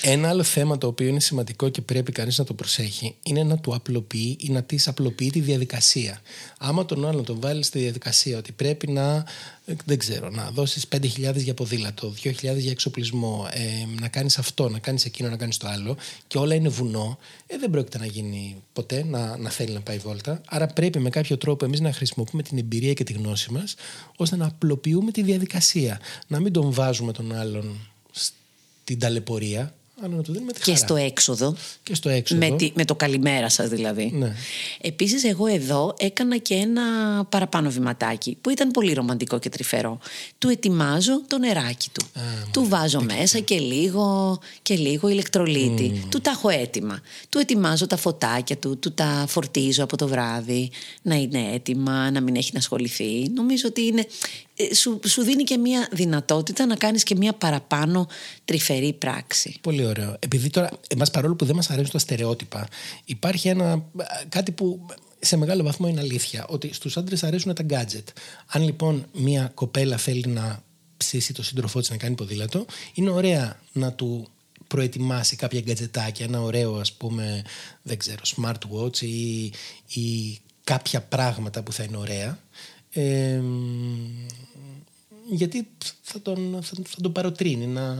Ένα 0.03 0.29
άλλο 0.29 0.43
θέμα 0.43 0.79
το 0.79 0.87
οποίο 0.87 1.07
είναι 1.07 1.21
σημαντικό 1.21 1.69
και 1.69 1.81
πρέπει 1.81 2.13
κανείς 2.13 2.39
να 2.39 2.45
το 2.45 2.55
προσέχει 2.55 3.15
είναι 3.23 3.43
να 3.43 3.59
του 3.59 3.75
απλοποιεί 3.75 4.37
ή 4.41 4.51
να 4.51 4.63
της 4.63 4.89
απλοποιεί 4.89 5.31
τη 5.31 5.41
διαδικασία. 5.41 6.21
Άμα 6.59 6.85
τον 6.85 7.07
άλλον 7.09 7.25
τον 7.25 7.41
βάλεις 7.41 7.67
στη 7.67 7.79
διαδικασία 7.79 8.39
ότι 8.39 8.53
πρέπει 8.53 8.91
να, 8.91 9.25
ε, 9.65 9.75
δεν 9.85 9.99
ξέρω, 9.99 10.31
να 10.31 10.51
δώσεις 10.51 10.87
5.000 10.89 11.37
για 11.37 11.55
ποδήλατο, 11.55 12.15
2.000 12.23 12.59
για 12.59 12.71
εξοπλισμό, 12.71 13.49
ε, 13.51 14.01
να 14.01 14.09
κάνεις 14.09 14.39
αυτό, 14.39 14.69
να 14.69 14.79
κάνεις 14.79 15.05
εκείνο, 15.05 15.29
να 15.29 15.37
κάνεις 15.37 15.57
το 15.57 15.69
άλλο 15.69 15.97
και 16.27 16.39
όλα 16.39 16.55
είναι 16.55 16.69
βουνό, 16.69 17.19
ε, 17.47 17.59
δεν 17.59 17.71
πρόκειται 17.71 17.99
να 17.99 18.07
γίνει 18.07 18.57
ποτέ 18.73 19.05
να, 19.05 19.37
να 19.37 19.51
θέλει 19.51 19.73
να 19.73 19.81
πάει 19.81 19.99
βόλτα. 19.99 20.41
Άρα 20.49 20.67
πρέπει 20.67 20.99
με 20.99 21.11
κάποιο 21.11 21.37
τρόπο 21.37 21.65
εμείς 21.65 21.81
να 21.81 21.93
χρησιμοποιούμε 21.93 22.43
την 22.43 22.59
εμπειρία 22.59 22.93
και 22.93 23.05
τη 23.05 23.13
γνώση 23.13 23.53
μας 23.53 23.75
ώστε 24.17 24.37
να 24.37 24.47
απλοποιούμε 24.47 25.11
τη 25.11 25.23
διαδικασία. 25.23 26.01
Να 26.27 26.41
μην 26.41 26.53
τον 26.53 26.73
βάζουμε 26.73 27.13
τον 27.13 27.35
άλλον 27.35 27.92
στην 28.93 28.99
ταλαιπωρία, 28.99 29.75
αλλά 30.05 30.15
να 30.17 30.23
του 30.23 30.33
δίνουμε 30.33 30.53
τη 30.53 30.61
και 30.61 30.73
χαρά. 30.73 30.77
στο 30.87 30.97
έξοδο. 30.97 31.57
Και 31.83 31.95
στο 31.95 32.09
έξοδο. 32.09 32.49
με, 32.49 32.57
τη- 32.57 32.73
με 32.75 32.85
το 32.85 32.95
καλημέρα 32.95 33.49
σας 33.49 33.69
δηλαδή. 33.69 34.11
Ναι. 34.15 34.35
Επίσης 34.81 35.25
εγώ 35.25 35.47
εδώ 35.47 35.95
έκανα 35.99 36.37
και 36.37 36.55
ένα 36.55 36.83
παραπάνω 37.29 37.71
βηματάκι 37.71 38.37
που 38.41 38.51
ήταν 38.51 38.71
πολύ 38.71 38.93
ρομαντικό 38.93 39.39
και 39.39 39.49
τρυφερό. 39.49 39.99
Του 40.39 40.49
ετοιμάζω 40.49 41.23
το 41.27 41.39
νεράκι 41.39 41.89
του. 41.93 42.07
Του 42.53 42.69
βάζω 42.69 43.01
μέσα 43.03 43.39
και 43.39 43.59
λίγο 43.59 44.39
και 44.63 44.75
λίγο 44.75 45.09
ηλεκτρολίτη. 45.09 46.07
Του 46.11 46.21
τα 46.21 46.31
έχω 46.31 46.49
έτοιμα. 46.49 47.01
Του 47.29 47.39
ετοιμάζω 47.39 47.87
τα 47.87 47.97
φωτάκια 47.97 48.57
του 48.57 48.79
του 48.79 48.93
τα 48.93 49.25
φορτίζω 49.29 49.85
από 49.85 49.97
το 49.97 50.09
βράδυ 50.09 50.71
να 51.03 51.15
είναι 51.15 51.51
έτοιμα 51.55 52.11
να 52.11 52.21
μην 52.21 52.37
έχει 52.37 52.51
να 52.53 52.59
ασχοληθεί. 52.59 53.29
Νομίζω 53.35 53.69
ότι 53.69 53.87
είναι 53.87 54.01
ε, 54.01 54.52
σου, 54.75 55.01
σου 55.07 55.23
δίνει 55.23 55.43
και 55.45 55.57
μια 55.57 55.89
δυνατότητα 55.93 56.67
να 56.67 56.77
κάνεις 56.77 57.03
και 57.03 57.17
μια 57.17 57.33
παραπάνω 57.33 58.09
τρυφερή 58.45 58.93
πράξη 58.93 59.57
Πολύ 59.61 59.87
ωραίο. 59.87 60.17
Επειδή 60.19 60.51
τώρα, 60.51 60.71
εμάς 60.89 61.11
παρόλο 61.11 61.35
που 61.35 61.45
δεν 61.45 61.55
μας 61.55 61.71
αρέσουν 61.71 61.93
τα 61.93 61.99
στερεότυπα, 61.99 62.69
υπάρχει 63.05 63.49
ένα, 63.49 63.85
κάτι 64.29 64.53
που 64.53 64.87
σε 65.19 65.37
μεγάλο 65.37 65.63
βαθμό 65.63 65.89
είναι 65.89 66.01
αλήθεια. 66.01 66.47
Ότι 66.49 66.75
στους 66.75 66.97
άντρες 66.97 67.23
αρέσουν 67.23 67.55
τα 67.55 67.67
gadget. 67.71 68.05
Αν 68.47 68.63
λοιπόν 68.63 69.07
μια 69.13 69.51
κοπέλα 69.55 69.97
θέλει 69.97 70.27
να 70.27 70.63
ψήσει 70.97 71.33
το 71.33 71.43
σύντροφό 71.43 71.81
της 71.81 71.91
να 71.91 71.97
κάνει 71.97 72.15
ποδήλατο, 72.15 72.67
είναι 72.95 73.11
ωραία 73.11 73.61
να 73.73 73.93
του 73.93 74.29
προετοιμάσει 74.67 75.37
κάποια 75.37 75.61
γκατζετάκια, 75.61 76.25
ένα 76.25 76.41
ωραίο 76.41 76.75
ας 76.75 76.93
πούμε, 76.93 77.43
δεν 77.83 77.99
ξέρω, 77.99 78.21
smartwatch 78.37 78.99
ή, 79.01 79.45
ή 79.87 80.39
κάποια 80.65 81.01
πράγματα 81.01 81.63
που 81.63 81.73
θα 81.73 81.83
είναι 81.83 81.97
ωραία. 81.97 82.39
Ε, 82.93 83.43
γιατί 85.31 85.69
θα 86.03 86.21
τον, 86.21 86.59
θα, 86.63 86.77
θα 86.85 87.01
τον 87.01 87.13
παροτρύνει 87.13 87.67
να, 87.67 87.97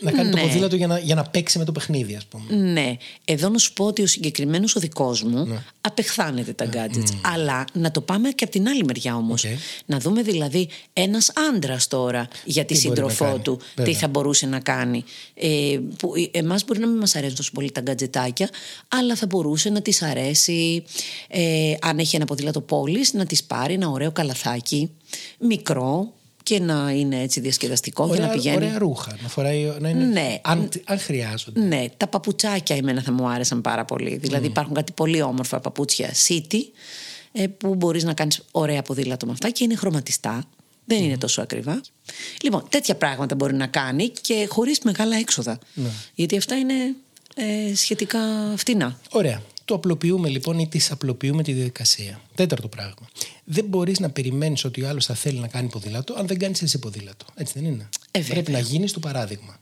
να 0.00 0.10
κάνει 0.10 0.30
το 0.30 0.36
Ναι. 0.36 0.42
ποδήλατο 0.42 0.76
για 0.76 0.86
να, 0.86 0.98
για 0.98 1.14
να 1.14 1.24
παίξει 1.24 1.58
με 1.58 1.64
το 1.64 1.72
παιχνίδι, 1.72 2.14
ας 2.14 2.24
πούμε. 2.26 2.56
Ναι. 2.56 2.96
Εδώ 3.24 3.48
να 3.48 3.58
σου 3.58 3.72
πω 3.72 3.84
ότι 3.84 4.02
ο 4.02 4.06
συγκεκριμένος 4.06 4.76
ο 4.76 4.80
δικός 4.80 5.22
μου 5.22 5.62
απεχθάνεται 5.80 6.52
τα 6.52 6.68
gadgets. 6.72 7.14
Αλλά 7.22 7.64
να 7.72 7.90
το 7.90 8.00
πάμε 8.00 8.28
και 8.30 8.44
από 8.44 8.52
την 8.52 8.68
άλλη 8.68 8.84
μεριά 8.84 9.16
όμως. 9.16 9.44
Οκ. 9.44 9.50
Να 9.86 9.98
δούμε 9.98 10.22
δηλαδή 10.22 10.68
ένας 10.92 11.32
άντρας 11.50 11.86
τώρα 11.88 12.28
για 12.44 12.64
τη 12.64 12.74
Τι 12.74 12.88
μπορεί 12.88 13.00
να 13.00 13.08
σύντροφό 13.08 13.24
κάνει, 13.24 13.42
του 13.42 13.58
βέβαια. 13.76 13.92
τι 13.92 13.98
θα 14.00 14.08
μπορούσε 14.08 14.46
να 14.46 14.60
κάνει. 14.60 15.04
Ε, 15.34 15.78
που 15.98 16.12
εμάς 16.30 16.64
μπορεί 16.64 16.78
να 16.80 16.86
μην 16.86 16.96
μας 16.98 17.14
αρέσουν 17.16 17.36
τόσο 17.36 17.50
πολύ 17.54 17.72
τα 17.72 17.80
γκατζετάκια, 17.80 18.48
αλλά 18.88 19.14
θα 19.14 19.26
μπορούσε 19.26 19.70
να 19.70 19.82
τη 19.82 19.98
αρέσει, 20.00 20.84
ε, 21.28 21.74
αν 21.80 21.98
έχει 21.98 22.16
ένα 22.16 22.24
ποδήλατο 22.24 22.60
πόλης, 22.60 23.12
να 23.12 23.26
τη 23.26 23.36
πάρει 23.46 23.74
ένα 23.74 23.88
ωραίο 23.88 24.12
καλαθάκι, 24.12 24.90
μικρό 25.38 26.12
και 26.48 26.60
να 26.60 26.90
είναι 26.90 27.22
έτσι 27.22 27.40
διασκεδαστικό 27.40 28.04
για 28.06 28.14
να 28.14 28.20
Ωραία, 28.22 28.34
πηγαίνει. 28.34 28.56
ωραία 28.56 28.78
ρούχα. 28.78 29.16
Να 29.22 29.28
φοράει, 29.28 29.72
να 29.78 29.88
είναι, 29.88 30.04
Ναι. 30.04 30.40
αν, 30.42 30.68
αν 30.84 30.98
χρειάζονται. 30.98 31.60
Ναι, 31.60 31.84
τα 31.96 32.06
παπουτσάκια 32.06 32.76
εμένα 32.76 33.02
θα 33.02 33.12
μου 33.12 33.28
άρεσαν 33.28 33.60
πάρα 33.60 33.84
πολύ. 33.84 34.16
Δηλαδή 34.16 34.46
υπάρχουν 34.46 34.74
κάτι 34.74 34.92
πολύ 34.92 35.22
όμορφα 35.22 35.60
παπούτσια 35.60 36.10
city 36.28 36.58
ε, 37.32 37.46
που 37.46 37.74
μπορείς 37.74 38.04
να 38.04 38.14
κάνεις 38.14 38.42
ωραία 38.50 38.82
ποδήλατο 38.82 39.26
με 39.26 39.32
αυτά 39.32 39.50
και 39.50 39.64
είναι 39.64 39.76
χρωματιστά. 39.76 40.44
Δεν 40.84 41.02
είναι 41.02 41.18
τόσο 41.18 41.42
ακριβά. 41.42 41.80
Λοιπόν, 42.42 42.64
τέτοια 42.68 42.94
πράγματα 42.94 43.34
μπορεί 43.34 43.54
να 43.54 43.66
κάνει 43.66 44.08
και 44.08 44.46
χωρίς 44.50 44.80
μεγάλα 44.80 45.16
έξοδα. 45.16 45.58
Γιατί 46.14 46.36
αυτά 46.36 46.56
είναι 46.58 46.74
ε, 47.34 47.74
σχετικά 47.74 48.18
φτηνά. 48.56 48.98
Ωραία. 49.10 49.42
Το 49.68 49.74
απλοποιούμε 49.74 50.28
λοιπόν 50.28 50.58
ή 50.58 50.68
τη 50.68 50.86
απλοποιούμε 50.90 51.42
τη 51.42 51.52
διαδικασία. 51.52 52.20
Τέταρτο 52.34 52.68
πράγμα. 52.68 53.08
Δεν 53.44 53.64
μπορείς 53.64 53.98
να 54.00 54.10
περιμένεις 54.10 54.64
ότι 54.64 54.82
ο 54.82 54.88
άλλος 54.88 55.04
θα 55.06 55.14
θέλει 55.14 55.38
να 55.38 55.48
κάνει 55.48 55.68
ποδήλατο 55.68 56.14
αν 56.14 56.26
δεν 56.26 56.38
κάνεις 56.38 56.62
εσύ 56.62 56.78
ποδήλατο. 56.78 57.24
Έτσι 57.34 57.52
δεν 57.56 57.64
είναι. 57.64 57.88
Ε, 58.10 58.20
Πρέπει 58.20 58.34
βέβαια. 58.34 58.60
να 58.60 58.66
γίνεις 58.68 58.92
το 58.92 59.00
παράδειγμα. 59.00 59.60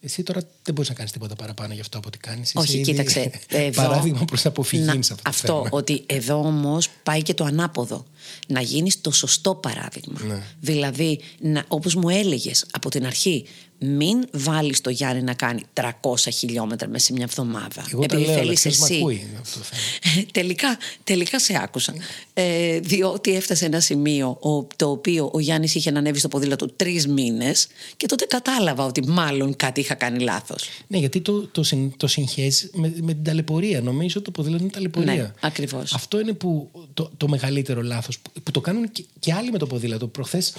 Εσύ 0.00 0.22
τώρα 0.22 0.40
δεν 0.62 0.74
μπορείς 0.74 0.88
να 0.88 0.94
κάνεις 0.94 1.12
τίποτα 1.12 1.34
παραπάνω 1.34 1.74
γι' 1.74 1.80
αυτό 1.80 1.98
από 1.98 2.06
ό,τι 2.08 2.18
κάνεις. 2.18 2.52
Όχι, 2.54 2.80
κοίταξε. 2.80 3.30
Εδώ, 3.48 3.82
Παράδειγμα 3.82 4.24
προς 4.24 4.46
αποφυγή 4.46 4.82
να- 4.82 4.92
σε 4.92 5.12
αυτό. 5.12 5.14
το 5.14 5.22
Αυτό, 5.24 5.46
θέμα. 5.46 5.68
ότι 5.70 6.02
εδώ 6.06 6.38
όμως 6.46 6.88
πάει 7.02 7.22
και 7.22 7.34
το 7.34 7.44
ανάποδο. 7.44 8.06
Να 8.48 8.60
γίνεις 8.60 9.00
το 9.00 9.10
σωστό 9.10 9.54
παράδειγμα. 9.54 10.20
Ναι. 10.22 10.42
Δηλαδή, 10.60 11.20
όπως 11.68 11.94
μου 11.94 12.08
έλεγες 12.08 12.64
από 12.70 12.90
την 12.90 13.06
αρχή, 13.06 13.44
μην 13.82 14.24
βάλεις 14.32 14.80
το 14.80 14.90
Γιάννη 14.90 15.22
να 15.22 15.34
κάνει 15.34 15.62
300 15.74 15.90
χιλιόμετρα 16.32 16.88
μέσα 16.88 17.04
σε 17.04 17.12
μια 17.12 17.24
εβδομάδα. 17.24 17.86
Εγώ 17.92 18.06
τα 18.06 18.16
επειδή 18.16 18.22
λέω, 18.30 18.32
αλλά 18.32 18.42
θέλεις 18.42 18.60
ποιος 18.60 18.78
μ' 18.78 18.84
εσύ. 18.84 18.96
ακούει, 18.96 19.14
είναι 19.14 19.38
αυτό 19.40 19.58
το 19.58 19.64
θέμα. 19.64 20.24
τελικά, 20.38 20.78
τελικά 21.04 21.38
σε 21.40 21.60
άκουσα. 21.62 21.94
Ε, 22.34 22.80
διότι 22.80 23.34
έφτασε 23.34 23.64
ένα 23.64 23.80
σημείο 23.80 24.28
ο, 24.40 24.66
το 24.76 24.90
οποίο 24.90 25.30
ο 25.32 25.38
Γιάννης 25.40 25.74
είχε 25.74 25.90
ανέβει 25.90 26.18
στο 26.18 26.28
ποδήλατο 26.28 26.68
τρεις 26.68 27.06
μήνες 27.06 27.66
και 27.96 28.06
τότε 28.06 28.24
κατάλαβα 28.24 28.84
ότι 28.84 29.06
μάλλον 29.08 29.56
κάτι 29.56 29.80
είχα 29.80 29.94
κάνει 29.94 30.18
λάθος. 30.18 30.68
Ναι, 30.86 30.98
γιατί 30.98 31.20
το, 31.20 31.46
το, 31.46 31.62
συν- 31.62 31.96
το 31.96 32.06
συγχέζει 32.06 32.70
με, 32.72 32.94
με 33.00 33.12
την 33.14 33.24
ταλαιπωρία. 33.24 33.80
Νομίζω 33.80 34.14
ότι 34.16 34.24
το 34.24 34.30
ποδήλατο 34.30 34.62
είναι 34.62 34.72
ταλαιπωρία. 34.72 35.14
Ναι, 35.14 35.32
ακριβώς. 35.40 35.94
Αυτό 35.94 36.20
είναι 36.20 36.32
που, 36.32 36.70
το, 36.94 37.10
το 37.16 37.28
μεγαλύτερο 37.28 37.82
λάθος 37.82 38.18
που, 38.18 38.30
που 38.42 38.50
το 38.50 38.60
κάνουν 38.60 38.92
και, 38.92 39.04
και 39.18 39.32
άλλοι 39.32 39.50
με 39.50 39.58
το 39.58 39.66
ποδήλατο. 39.66 40.06
Προχθές, 40.06 40.52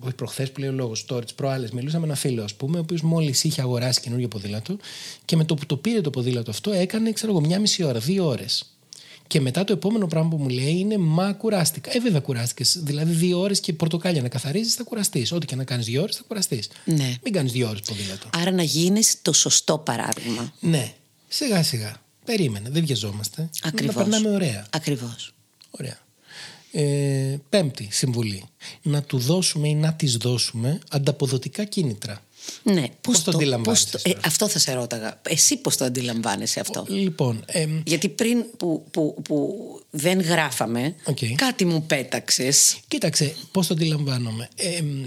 όχι 0.00 0.14
προχθές 0.14 0.52
που 0.52 0.60
λέει 0.60 0.68
ο 0.68 0.72
λόγος, 0.72 1.04
τώρα 1.04 1.24
τις 1.24 1.34
προάλλες, 1.34 1.70
μιλούσα 1.70 1.98
με 1.98 2.06
ένα 2.06 2.14
φίλο, 2.14 2.42
ας 2.42 2.54
πούμε, 2.54 2.78
ο 2.78 2.80
οποίος 2.80 3.02
μόλις 3.02 3.44
είχε 3.44 3.60
αγοράσει 3.60 4.00
καινούργιο 4.00 4.28
ποδήλατο 4.28 4.76
και 5.24 5.36
με 5.36 5.44
το 5.44 5.54
που 5.54 5.66
το 5.66 5.76
πήρε 5.76 6.00
το 6.00 6.10
ποδήλατο 6.10 6.50
αυτό 6.50 6.72
έκανε, 6.72 7.12
ξέρω 7.12 7.32
εγώ, 7.32 7.40
μια 7.40 7.58
μισή 7.60 7.82
ώρα, 7.84 7.98
δύο 7.98 8.26
ώρες. 8.26 8.68
Και 9.26 9.40
μετά 9.40 9.64
το 9.64 9.72
επόμενο 9.72 10.06
πράγμα 10.06 10.28
που 10.28 10.36
μου 10.36 10.48
λέει 10.48 10.78
είναι 10.78 10.96
Μα 10.96 11.32
κουράστηκα. 11.32 11.96
Ε, 11.96 12.00
βέβαια 12.00 12.20
κουράστηκες. 12.20 12.78
Δηλαδή, 12.82 13.12
δύο 13.12 13.38
ώρες 13.40 13.60
και 13.60 13.72
πορτοκάλια 13.72 14.22
να 14.22 14.28
καθαρίζεις, 14.28 14.74
θα 14.74 14.82
κουραστείς. 14.82 15.32
Ό,τι 15.32 15.46
και 15.46 15.56
να 15.56 15.64
κάνεις 15.64 15.86
δύο 15.86 16.02
ώρες, 16.02 16.16
θα 16.16 16.22
κουραστείς. 16.28 16.68
Ναι. 16.84 17.16
Μην 17.22 17.32
κάνεις 17.32 17.52
δύο 17.52 17.68
ώρες 17.68 17.80
ποδήλατο. 17.80 18.28
Άρα 18.36 18.50
να 18.50 18.62
γίνεις 18.62 19.16
το 19.22 19.32
σωστό 19.32 19.78
παράδειγμα. 19.78 20.52
Ναι, 20.60 20.94
σιγά 21.28 21.62
σιγά. 21.62 22.02
Περίμενε, 22.24 22.68
δεν 22.70 22.84
βιαζόμαστε. 22.84 23.50
Ακριβώς. 23.62 23.94
Να 23.94 24.02
περνάμε 24.02 24.34
ωραία. 24.34 24.66
Ακριβώς. 24.70 25.34
ωραία. 25.70 25.98
Ε, 26.76 27.36
πέμπτη 27.48 27.88
συμβουλή. 27.90 28.44
Να 28.82 29.02
του 29.02 29.18
δώσουμε 29.18 29.68
ή 29.68 29.74
να 29.74 29.92
της 29.94 30.16
δώσουμε 30.16 30.78
ανταποδοτικά 30.90 31.64
κίνητρα. 31.64 32.22
Ναι, 32.62 32.84
πώς, 33.00 33.22
το 33.22 33.30
αντιλαμβάνεσαι 33.34 33.90
το- 33.90 33.98
τώρα; 34.02 34.18
ε, 34.18 34.26
αυτό 34.26 34.48
θα 34.48 34.58
σε 34.58 34.72
ρώταγα. 34.72 35.20
Εσύ 35.28 35.56
πώς 35.56 35.76
το 35.76 35.84
αντιλαμβάνεσαι 35.84 36.60
αυτό; 36.60 36.84
Λοιπόν, 36.88 37.44
εμ, 37.46 37.80
Γιατί 37.86 38.08
πριν 38.08 38.44
που, 38.56 38.84
που, 38.90 39.14
που 39.24 39.56
δεν 39.90 40.20
γράφαμε, 40.20 40.94
Οκ. 41.04 41.18
κάτι 41.34 41.64
μου 41.64 41.82
πέταξες. 41.86 42.78
κοίταξε 42.88 43.34
πώς 43.52 43.66
το 43.66 43.74
αντιλαμβάνομαι. 43.74 44.48
Εμ, 44.54 45.04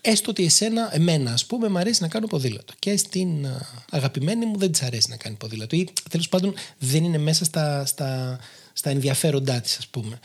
έστω 0.00 0.30
ότι 0.30 0.44
εσένα, 0.44 0.94
εμένα 0.94 1.32
ας 1.32 1.46
πούμε, 1.46 1.68
μου 1.68 1.78
αρέσει 1.78 2.02
να 2.02 2.08
κάνω 2.08 2.26
ποδήλατο 2.26 2.72
και 2.78 2.96
στην 2.96 3.46
α, 3.46 3.60
αγαπημένη 3.90 4.46
μου 4.46 4.58
δεν 4.58 4.72
της 4.72 4.82
αρέσει 4.82 5.10
να 5.10 5.16
κάνει 5.16 5.36
ποδήλατο 5.36 5.76
ή 5.76 5.88
τέλος 6.10 6.28
πάντων 6.28 6.54
δεν 6.78 7.04
είναι 7.04 7.18
μέσα 7.18 7.44
στα, 7.44 7.86
στα, 7.86 8.38
στα 8.72 8.90
ενδιαφέροντά 8.90 9.60
της 9.60 9.76
ας 9.76 9.86
πούμε. 9.86 10.18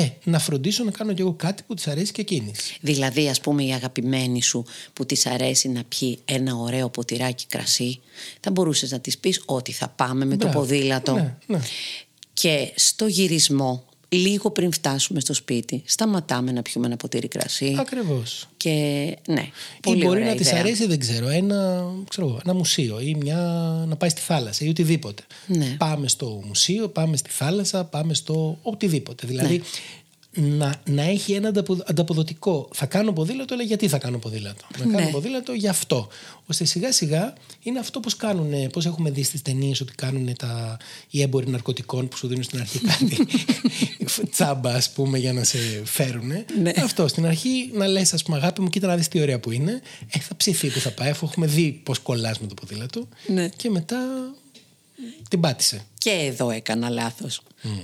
Ε, 0.00 0.12
να 0.24 0.38
φροντίσω 0.38 0.84
να 0.84 0.90
κάνω 0.90 1.12
κι 1.12 1.20
εγώ 1.20 1.32
κάτι 1.32 1.62
που 1.66 1.74
της 1.74 1.86
αρέσει 1.88 2.12
και 2.12 2.20
εκείνης. 2.20 2.76
Δηλαδή, 2.80 3.28
ας 3.28 3.40
πούμε, 3.40 3.64
η 3.64 3.72
αγαπημένη 3.72 4.42
σου 4.42 4.64
που 4.92 5.06
της 5.06 5.26
αρέσει 5.26 5.68
να 5.68 5.84
πιει 5.84 6.18
ένα 6.24 6.54
ωραίο 6.54 6.88
ποτηράκι 6.88 7.46
κρασί, 7.48 8.00
θα 8.40 8.50
μπορούσες 8.50 8.90
να 8.90 9.00
της 9.00 9.18
πεις 9.18 9.42
ότι 9.44 9.72
θα 9.72 9.88
πάμε 9.88 10.24
με 10.24 10.36
το 10.36 10.46
Μπράβο. 10.46 10.58
ποδήλατο. 10.58 11.14
Ναι, 11.14 11.36
ναι. 11.46 11.60
Και 12.32 12.72
στο 12.74 13.06
γυρισμό, 13.06 13.84
λίγο 14.08 14.50
πριν 14.50 14.72
φτάσουμε 14.72 15.20
στο 15.20 15.34
σπίτι, 15.34 15.82
σταματάμε 15.86 16.52
να 16.52 16.62
πιούμε 16.62 16.86
ένα 16.86 16.96
ποτήρι 16.96 17.28
κρασί. 17.28 17.76
Ακριβώς. 17.78 18.48
Και 18.56 18.70
ναι, 19.28 19.40
Ή 19.40 19.80
πολύ 19.80 20.04
μπορεί 20.04 20.08
ωραία 20.18 20.28
να 20.30 20.34
της 20.34 20.46
ιδέα. 20.46 20.60
αρέσει, 20.60 20.86
δεν 20.86 20.98
ξέρω, 20.98 21.28
ένα, 21.28 21.84
ξέρω, 22.08 22.26
εγώ, 22.26 22.40
ένα 22.44 22.54
μουσείο 22.54 23.00
ή 23.00 23.14
μια, 23.14 23.36
να 23.88 23.96
πάει 23.96 24.10
στη 24.10 24.20
θάλασσα 24.20 24.64
ή 24.64 24.68
οτιδήποτε. 24.68 25.22
Ναι. 25.46 25.74
Πάμε 25.78 26.08
στο 26.08 26.42
μουσείο, 26.46 26.88
πάμε 26.88 27.16
στη 27.16 27.30
θάλασσα, 27.30 27.84
πάμε 27.84 28.14
στο 28.14 28.58
οτιδήποτε. 28.62 29.26
Δηλαδή, 29.26 29.62
να, 30.36 30.74
να 30.84 31.02
έχει 31.02 31.32
ένα 31.32 31.48
ανταπο- 31.48 31.82
ανταποδοτικό. 31.86 32.68
Θα 32.72 32.86
κάνω 32.86 33.12
ποδήλατο, 33.12 33.54
αλλά 33.54 33.62
γιατί 33.62 33.88
θα 33.88 33.98
κάνω 33.98 34.18
ποδήλατο; 34.18 34.64
Να 34.78 34.84
κάνω 34.84 35.04
Ναι. 35.04 35.10
ποδήλατο 35.10 35.52
για 35.52 35.70
αυτό. 35.70 36.08
Ώστε 36.46 36.64
σιγά 36.64 36.92
σιγά 36.92 37.32
είναι 37.62 37.78
αυτό 37.78 38.00
που 38.00 38.10
κάνουν, 38.16 38.70
πώς 38.70 38.86
έχουμε 38.86 39.10
δει 39.10 39.22
στις 39.22 39.42
ταινίες 39.42 39.80
ότι 39.80 39.92
κάνουν 39.94 40.36
τα, 40.36 40.76
οι 41.10 41.22
έμποροι 41.22 41.50
ναρκωτικών 41.50 42.08
που 42.08 42.16
σου 42.16 42.26
δίνουν 42.26 42.42
στην 42.42 42.60
αρχή 42.60 42.78
κάτι 42.78 43.26
τσάμπα, 44.30 44.70
ας 44.74 44.90
πούμε, 44.90 45.18
για 45.18 45.32
να 45.32 45.44
σε 45.44 45.58
φέρουν. 45.84 46.28
Ναι. 46.62 46.72
Αυτό 46.82 47.08
στην 47.08 47.26
αρχή 47.26 47.70
να 47.74 47.86
λες, 47.86 48.12
ας 48.14 48.22
πούμε, 48.22 48.36
αγάπη 48.36 48.60
μου, 48.60 48.68
κοίτα 48.68 48.86
να 48.86 48.96
δεις 48.96 49.08
τι 49.08 49.20
ωραία 49.20 49.40
που 49.40 49.50
είναι. 49.50 49.80
Ε, 50.10 50.18
θα 50.18 50.36
ψηθεί 50.36 50.68
που 50.70 50.78
θα 50.78 50.90
πάει, 50.90 51.10
αφού 51.10 51.26
έχουμε 51.26 51.46
δει 51.46 51.80
πώς 51.84 51.98
κολλάς 51.98 52.38
με 52.40 52.46
το 52.46 52.54
ποδήλατο. 52.54 53.08
Ναι. 53.26 53.48
Και 53.56 53.70
μετά 53.70 53.96
την 55.30 55.40
πάτησε. 55.40 55.84
Και 55.98 56.10
εδώ 56.10 56.50
έκανα 56.50 56.88
λάθος. 56.88 57.40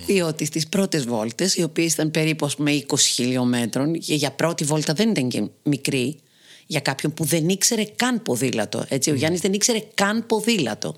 Διότι 0.07 0.45
στις 0.45 0.69
πρώτες 0.69 1.04
βόλτες, 1.04 1.54
οι 1.57 1.62
οποίες 1.62 1.92
ήταν 1.92 2.11
περίπου 2.11 2.47
ας 2.47 2.57
πούμε 2.57 2.71
20 2.73 2.99
χιλιόμετρων 2.99 3.99
και 3.99 4.14
για 4.14 4.31
πρώτη 4.31 4.64
βόλτα 4.64 4.92
δεν 4.92 5.11
ήταν 5.11 5.28
και 5.28 5.42
μικρή, 5.62 6.19
για 6.66 6.81
κάποιον 6.81 7.14
που 7.14 7.25
δεν 7.25 7.49
ήξερε 7.49 7.85
καν 7.97 8.23
ποδήλατο. 8.23 8.85
Έτσι, 8.88 9.11
ο 9.11 9.14
Γιάννης 9.14 9.40
δεν 9.40 9.52
ήξερε 9.52 9.83
καν 9.95 10.26
ποδήλατο. 10.26 10.97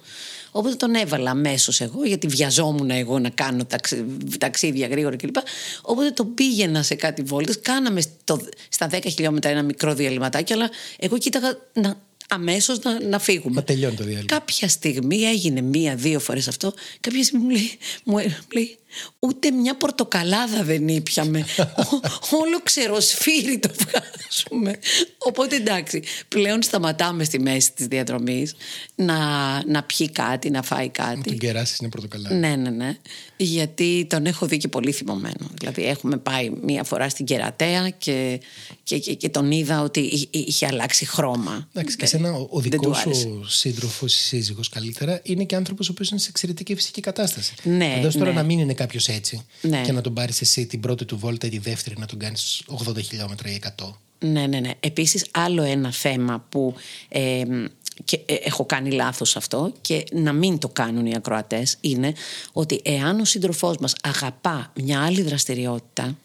Οπότε 0.50 0.74
τον 0.74 0.94
έβαλα 0.94 1.30
αμέσως 1.30 1.80
εγώ, 1.80 2.04
γιατί 2.04 2.26
βιαζόμουν 2.26 2.90
εγώ 2.90 3.18
να 3.18 3.28
κάνω 3.28 3.64
ταξι- 3.64 4.04
ταξίδια 4.38 4.86
γρήγορα 4.86 5.16
κλπ. 5.16 5.36
Οπότε 5.82 6.10
τον 6.10 6.34
πήγαινα 6.34 6.82
σε 6.82 6.94
κάτι 6.94 7.22
βόλτες. 7.22 7.60
Κάναμε 7.60 8.00
στο, 8.00 8.40
στα 8.68 8.88
10 8.92 8.98
χιλιόμετρα 9.04 9.50
ένα 9.50 9.62
μικρό 9.62 9.94
διαλυματάκι, 9.94 10.52
αλλά 10.52 10.70
εγώ 10.98 11.18
κοίταγα 11.18 11.58
να, 11.72 12.00
αμέσως 12.34 12.78
να, 12.78 13.02
να 13.08 13.18
φύγουμε. 13.18 13.54
Μα 13.54 13.64
τελειώνει 13.64 13.94
το 13.94 14.04
διάλειμμα. 14.04 14.26
Κάποια 14.26 14.68
στιγμή 14.68 15.22
έγινε 15.22 15.60
μία-δύο 15.60 16.20
φορές 16.20 16.48
αυτό. 16.48 16.74
Κάποια 17.00 17.24
στιγμή 17.24 17.44
μου 17.44 17.50
λέει, 17.50 17.70
μου 18.04 18.18
ε- 18.18 18.24
μου 18.24 18.46
λέει 18.52 18.78
ούτε 19.18 19.50
μια 19.50 19.76
πορτοκαλάδα 19.76 20.62
δεν 20.64 20.88
ήπιαμε. 20.88 21.38
Ο- 21.92 22.36
όλο 22.36 22.60
ξεροσφύρι 22.62 23.58
το 23.58 23.70
βγάζουμε. 23.78 24.78
Οπότε 25.18 25.56
εντάξει, 25.56 26.02
πλέον 26.28 26.62
σταματάμε 26.62 27.24
στη 27.24 27.40
μέση 27.40 27.72
της 27.72 27.86
διαδρομής 27.86 28.54
να, 28.94 29.16
να 29.66 29.82
πιει 29.82 30.10
κάτι, 30.10 30.50
να 30.50 30.62
φάει 30.62 30.88
κάτι. 30.88 31.20
Τον 31.22 31.38
κεράσεις 31.38 31.78
είναι 31.78 31.88
πρωτοκαλά. 31.88 32.32
Ναι, 32.32 32.56
ναι, 32.56 32.70
ναι. 32.70 32.96
Γιατί 33.36 34.06
τον 34.10 34.26
έχω 34.26 34.46
δει 34.46 34.56
και 34.56 34.68
πολύ 34.68 34.92
θυμωμένο. 34.92 35.50
Δηλαδή, 35.58 35.84
έχουμε 35.86 36.16
πάει 36.16 36.50
μία 36.62 36.84
φορά 36.84 37.08
στην 37.08 37.24
Κερατέα 37.24 37.88
και, 37.90 38.40
και, 38.82 38.98
και, 38.98 39.14
και 39.14 39.28
τον 39.28 39.50
είδα 39.50 39.82
ότι 39.82 40.00
εί- 40.00 40.28
εί- 40.34 40.48
είχε 40.48 40.66
αλλάξει 40.66 41.06
χρώμα. 41.06 41.68
Εντάξει, 41.74 41.96
και 41.96 42.06
σένα 42.06 42.32
ο, 42.32 42.46
ο 42.50 42.60
Δεν 42.60 42.70
του 42.70 42.78
δικός 42.78 42.98
άρεσε. 43.00 43.20
σου 43.20 43.44
σύντροφος 43.48 44.14
ή 44.14 44.18
σύζυγος 44.18 44.68
καλύτερα 44.68 45.20
είναι 45.22 45.44
και 45.44 45.56
άνθρωπος 45.56 45.88
ο 45.88 45.92
οποίος 45.92 46.10
είναι 46.10 46.20
σε 46.20 46.28
εξαιρετική 46.30 46.74
φυσική 46.74 47.00
κατάσταση. 47.00 47.54
Ναι, 47.62 47.88
Φαντάζομαι 47.94 48.24
τώρα 48.24 48.30
ναι. 48.36 48.40
να 48.40 48.42
μην 48.46 48.58
είναι 48.58 48.74
κάποιος 48.84 49.08
έτσι 49.08 49.46
Ναι. 49.60 49.82
και 49.82 49.92
να 49.92 50.00
τον 50.00 50.14
πάρεις 50.14 50.40
εσύ 50.40 50.66
την 50.66 50.80
πρώτη 50.80 51.04
του 51.04 51.18
βόλτα 51.18 51.46
ή 51.46 51.50
τη 51.50 51.58
δεύτερη 51.58 51.96
να 51.98 52.06
τον 52.06 52.18
κάνεις 52.18 52.62
80 52.88 53.02
χιλιόμετρα 53.02 53.50
ή 53.50 53.58
100. 53.76 53.98
Ναι, 54.18 54.46
ναι, 54.46 54.60
ναι. 54.60 54.70
Επίσης 54.80 55.26
άλλο 55.30 55.62
ένα 55.62 55.92
θέμα 55.92 56.44
που 56.48 56.74
ε, 57.08 57.42
και, 58.04 58.20
ε, 58.26 58.34
έχω 58.34 58.64
κάνει 58.66 58.90
λάθος 58.90 59.36
αυτό 59.36 59.72
και 59.80 60.04
να 60.12 60.32
μην 60.32 60.58
το 60.58 60.68
κάνουν 60.68 61.06
οι 61.06 61.14
ακροατές 61.16 61.76
είναι 61.80 62.14
ότι 62.52 62.80
εάν 62.84 63.20
ο 63.20 63.24
σύντροφός 63.24 63.76
μας 63.78 63.94
αγαπά 64.02 64.72
μια 64.80 65.04
άλλη 65.04 65.22
δραστηριότητα 65.22 66.16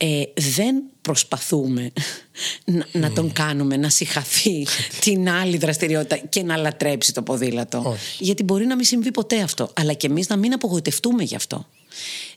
ε, 0.00 0.22
δεν 0.56 0.82
προσπαθούμε 1.02 1.92
να, 2.64 2.86
να 2.92 3.12
τον 3.12 3.32
κάνουμε 3.32 3.76
να 3.76 3.88
συγχαθεί 3.88 4.66
την 5.04 5.28
άλλη 5.28 5.56
δραστηριότητα 5.56 6.16
και 6.16 6.42
να 6.42 6.56
λατρέψει 6.56 7.12
το 7.12 7.22
ποδήλατο. 7.22 7.82
Όχι. 7.86 8.24
Γιατί 8.24 8.42
μπορεί 8.42 8.66
να 8.66 8.74
μην 8.74 8.84
συμβεί 8.84 9.10
ποτέ 9.10 9.40
αυτό, 9.40 9.70
αλλά 9.74 9.92
και 9.92 10.06
εμείς 10.06 10.28
να 10.28 10.36
μην 10.36 10.52
απογοητευτούμε 10.52 11.22
γι' 11.22 11.36
αυτό. 11.36 11.66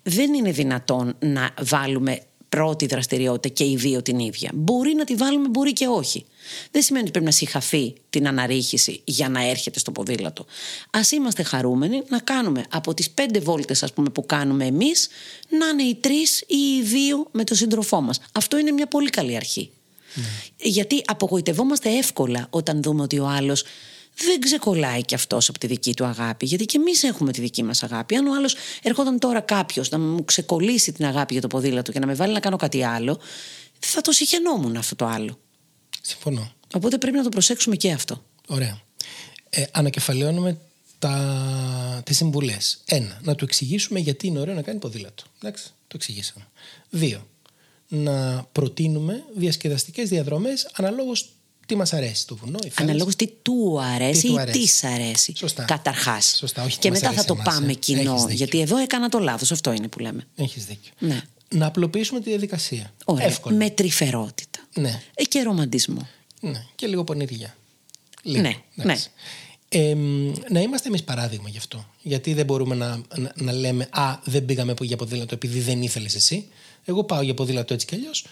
Δεν 0.04 0.34
είναι 0.34 0.52
δυνατόν 0.52 1.16
να 1.20 1.54
βάλουμε 1.62 2.22
πρώτη 2.56 2.86
δραστηριότητα 2.86 3.48
και 3.48 3.64
οι 3.64 3.76
δύο 3.76 4.02
την 4.02 4.20
ίδια. 4.20 4.52
Μπορεί 4.54 4.94
να 4.94 5.04
τη 5.04 5.16
βάλουμε, 5.16 5.48
μπορεί 5.48 5.74
και 5.74 5.88
όχι. 5.88 6.26
Δεν 6.72 6.82
σημαίνει 6.82 7.04
ότι 7.04 7.12
πρέπει 7.12 7.26
να 7.26 7.32
συγχαθεί 7.32 7.94
την 8.10 8.28
αναρρίχηση 8.28 9.02
για 9.04 9.30
να 9.30 9.50
έρχεται 9.50 9.80
στο 9.80 9.92
ποδήλατο. 9.92 10.46
Α 10.92 11.00
είμαστε 11.12 11.44
χαρούμενοι 11.44 12.02
να 12.08 12.20
κάνουμε 12.20 12.66
από 12.70 12.94
τις 12.94 13.10
πέντε 13.10 13.40
βόλτες, 13.40 13.84
ας 13.84 13.94
πούμε, 13.94 14.10
που 14.10 14.26
κάνουμε 14.26 14.66
εμείς, 14.66 15.08
να 15.50 15.68
είναι 15.68 15.84
οι 15.84 15.96
τρεις 15.96 16.42
ή 16.48 16.56
οι 16.56 16.82
δύο 16.84 17.28
με 17.32 17.44
τον 17.44 17.58
σύντροφό 17.58 18.02
μας. 18.02 18.20
Αυτό 18.32 18.58
είναι 18.58 18.72
μια 18.72 18.88
πολύ 18.88 19.10
καλή 19.10 19.36
αρχή. 19.36 19.70
Γιατί 20.58 21.02
απογοητευόμαστε 21.06 21.98
εύκολα 21.98 22.48
όταν 22.50 22.82
δούμε 22.82 23.02
ότι 23.02 23.20
ο 23.20 23.28
άλλος 23.28 23.64
δεν 24.16 24.40
ξεκολλάει 24.40 25.02
κι 25.06 25.16
αυτός 25.16 25.50
από 25.50 25.60
τη 25.60 25.68
δική 25.68 25.94
του 25.94 26.06
αγάπη. 26.06 26.46
Γιατί 26.46 26.66
και 26.66 26.78
εμείς 26.78 27.04
έχουμε 27.04 27.32
τη 27.32 27.42
δική 27.42 27.64
μας 27.64 27.84
αγάπη. 27.84 28.16
Αν 28.16 28.28
ο 28.28 28.36
άλλος 28.36 28.56
ερχόταν 28.82 29.20
τώρα 29.20 29.40
κάποιος 29.40 29.90
να 29.90 30.00
μου 30.00 30.26
ξεκολλήσει 30.26 30.92
την 30.92 31.06
αγάπη 31.06 31.34
για 31.34 31.42
το 31.42 31.48
ποδήλατο 31.48 31.92
και 31.92 32.00
να 32.00 32.06
με 32.06 32.14
βάλει 32.14 32.34
να 32.34 32.40
κάνω 32.40 32.58
κάτι 32.58 32.84
άλλο, 32.84 33.20
θα 33.80 34.02
το 34.02 34.12
συχαινόμουν 34.12 34.78
αυτό 34.78 34.96
το 34.96 35.06
άλλο. 35.06 35.40
Συμφωνώ. 36.02 36.52
Οπότε 36.74 36.98
πρέπει 36.98 37.18
να 37.18 37.24
το 37.24 37.30
προσέξουμε 37.30 37.76
και 37.76 37.92
αυτό. 37.92 38.24
Ωραία. 38.48 38.82
Ε, 39.50 39.64
ανακεφαλαιώνουμε 39.72 40.58
τα, 41.00 42.02
τις 42.06 42.18
συμβουλές. 42.18 42.82
Ένα, 42.86 43.20
να 43.24 43.36
του 43.36 43.44
εξηγήσουμε 43.44 44.00
γιατί 44.00 44.28
είναι 44.28 44.40
ωραίο 44.40 44.56
να 44.56 44.62
κάνει 44.62 44.80
ποδήλατο. 44.80 45.24
Εντάξει, 45.42 45.66
το 45.88 45.94
εξηγήσαμε. 45.96 46.48
Δύο, 46.90 47.28
να 47.88 48.44
προτείνουμε 48.52 49.24
διασκεδαστικές 49.36 50.10
διαδρομές 50.10 50.70
αναλόγως 50.74 51.30
τι 51.72 51.78
μας 51.78 51.94
αρέσει 51.94 52.28
το 52.28 52.36
βουνό, 52.36 52.58
η 52.58 52.70
θάλασσα. 52.70 52.84
Αναλόγως 52.84 53.16
τι 53.16 53.28
του 53.42 53.80
αρέσει 53.82 54.22
Τι 54.22 54.28
του 54.28 54.34
ή 54.34 54.40
αρέσει. 54.40 54.60
τι 54.82 54.88
αρέσει. 54.88 55.34
Σωστά. 55.36 55.64
Καταρχάς. 55.64 56.36
Σωστά, 56.38 56.64
όχι 56.64 56.76
τι 56.76 56.80
και 56.82 56.90
μας 56.90 57.02
μετά 57.02 57.14
θα 57.14 57.20
αρέσει 57.22 57.28
το 57.28 57.34
εμάς, 57.42 57.56
πάμε 57.56 57.72
ε. 57.72 57.74
κοινό. 57.74 58.00
Έχεις 58.12 58.22
δίκιο. 58.22 58.36
Γιατί 58.36 58.60
εδώ 58.60 58.78
έκανα 58.78 59.10
το 59.10 59.20
λάθος. 59.20 59.52
Αυτό 59.52 59.72
είναι 59.72 59.88
που 59.88 60.00
λέμε. 60.00 60.28
Έχεις 60.36 60.66
δίκιο. 60.66 60.92
Ναι. 61.00 61.22
Να 61.50 61.66
απλοποιήσουμε 61.66 62.20
τη 62.20 62.30
διαδικασία. 62.30 62.94
Ωραία. 63.06 63.26
Εύκολο. 63.26 63.56
Με 63.56 63.70
τρυφερότητα. 63.70 64.60
Ναι. 64.74 65.02
Ε, 65.14 65.24
και 65.24 65.42
ρομαντισμό. 65.42 66.08
Ναι, 66.40 66.66
και 66.76 66.88
λίγο 66.88 67.04
πονηριά. 67.04 67.56
Λίγο, 68.24 68.42
Ναι, 68.42 68.56
εντάξει. 68.76 69.10
Ε, 69.70 69.96
μ, 69.96 70.32
να 70.50 70.60
είμαστε 70.60 70.88
εμείς 70.88 71.04
παράδειγμα 71.04 71.50
γι' 71.50 71.58
αυτό. 71.58 71.86
Γιατί 72.02 72.34
δεν 72.34 72.46
μπορούμε 72.46 72.76
να, 72.76 73.02
να, 73.16 73.32
να 73.36 73.52
λέμε 73.52 73.88
Α, 73.92 74.18
δεν 74.24 74.46
πήγαμε 74.46 74.74
για 74.82 74.98
ποδήλατο 74.98 75.34
επειδή 75.34 75.60
δεν 75.60 75.82
ήθελες 75.82 76.16
εσύ. 76.16 76.48
Εγώ 76.86 77.04
πάω 77.04 77.22
για 77.22 77.34
ποδήλατο 77.34 77.74
έτσι 77.74 77.86
κι 77.86 77.96
αλλιώς. 77.96 78.26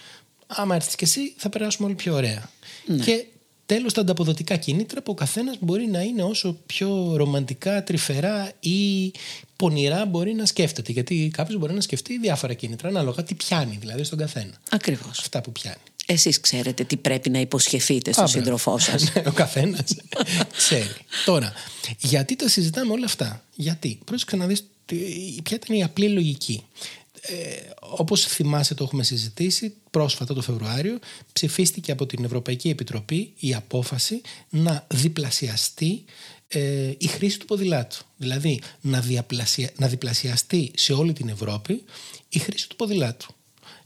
Άμα 0.47 0.75
έρθεις 0.75 0.95
κι 0.95 1.03
εσύ, 1.03 1.33
θα 1.37 1.49
περάσουμε 1.49 1.87
όλοι 1.87 1.95
πιο 1.95 2.13
ωραία. 2.15 2.49
Ναι. 2.97 3.03
Και 3.03 3.25
τέλος, 3.65 3.93
τα 3.93 4.01
ανταποδοτικά 4.01 4.55
κίνητρα 4.55 5.01
που 5.01 5.11
ο 5.11 5.15
καθένας 5.15 5.55
μπορεί 5.59 5.85
να 5.87 6.01
είναι 6.01 6.23
όσο 6.23 6.57
πιο 6.65 7.15
ρομαντικά, 7.15 7.83
τρυφερά 7.83 8.51
ή 8.59 9.11
πονηρά 9.55 10.05
μπορεί 10.05 10.33
να 10.33 10.45
σκέφτεται. 10.45 10.91
Γιατί 10.91 11.29
κάποιος 11.33 11.59
μπορεί 11.59 11.73
να 11.73 11.81
σκεφτεί 11.81 12.17
διάφορα 12.19 12.53
κίνητρα 12.53 12.87
ανάλογα 12.87 13.23
τι 13.23 13.33
πιάνει 13.35 13.77
δηλαδή 13.79 14.03
στον 14.03 14.17
καθένα. 14.17 14.53
Ακριβώς. 14.69 15.19
Αυτά 15.19 15.41
που 15.41 15.51
πιάνει. 15.51 15.77
Εσείς 16.05 16.39
ξέρετε 16.39 16.83
τι 16.83 16.97
πρέπει 16.97 17.29
να 17.29 17.39
υποσχεθείτε 17.39 18.11
στον 18.11 18.23
Α, 18.23 18.27
σύντροφό 18.27 18.71
μπράβο. 18.71 18.85
σας. 18.99 19.13
Ναι, 19.15 19.21
Ο 19.27 19.31
καθένας 19.31 19.83
ξέρει. 20.57 20.95
Τώρα, 21.25 21.53
γιατί 21.99 22.35
τα 22.35 22.47
συζητάμε 22.49 22.91
όλα 22.93 23.05
αυτά; 23.05 23.43
Γιατί, 23.55 23.99
πρόσεξε 24.05 24.35
να 24.35 24.45
δεις 24.47 24.63
τι- 24.85 24.95
ποια 25.43 25.59
ήταν 25.63 25.77
η 25.77 25.83
απλή 25.83 26.09
λογική. 26.09 26.63
Ε, 27.21 27.33
όπως 27.79 28.25
θυμάσαι 28.25 28.73
το 28.73 28.83
έχουμε 28.83 29.03
συζητήσει 29.03 29.73
πρόσφατα 29.91 30.33
το 30.33 30.41
Φεβρουάριο 30.41 30.99
ψηφίστηκε 31.33 31.91
από 31.91 32.05
την 32.05 32.23
Ευρωπαϊκή 32.23 32.69
Επιτροπή 32.69 33.33
η 33.39 33.53
απόφαση 33.53 34.21
να 34.49 34.87
διπλασιαστεί 34.87 36.03
ε, 36.47 36.93
η 36.97 37.07
χρήση 37.07 37.39
του 37.39 37.45
ποδηλάτου. 37.45 37.97
Δηλαδή 38.17 38.61
να, 38.81 38.99
διαπλασια, 38.99 39.71
να 39.77 39.87
διπλασιαστεί 39.87 40.71
σε 40.75 40.93
όλη 40.93 41.13
την 41.13 41.29
Ευρώπη 41.29 41.83
η 42.29 42.39
χρήση 42.39 42.69
του 42.69 42.75
ποδηλάτου. 42.75 43.33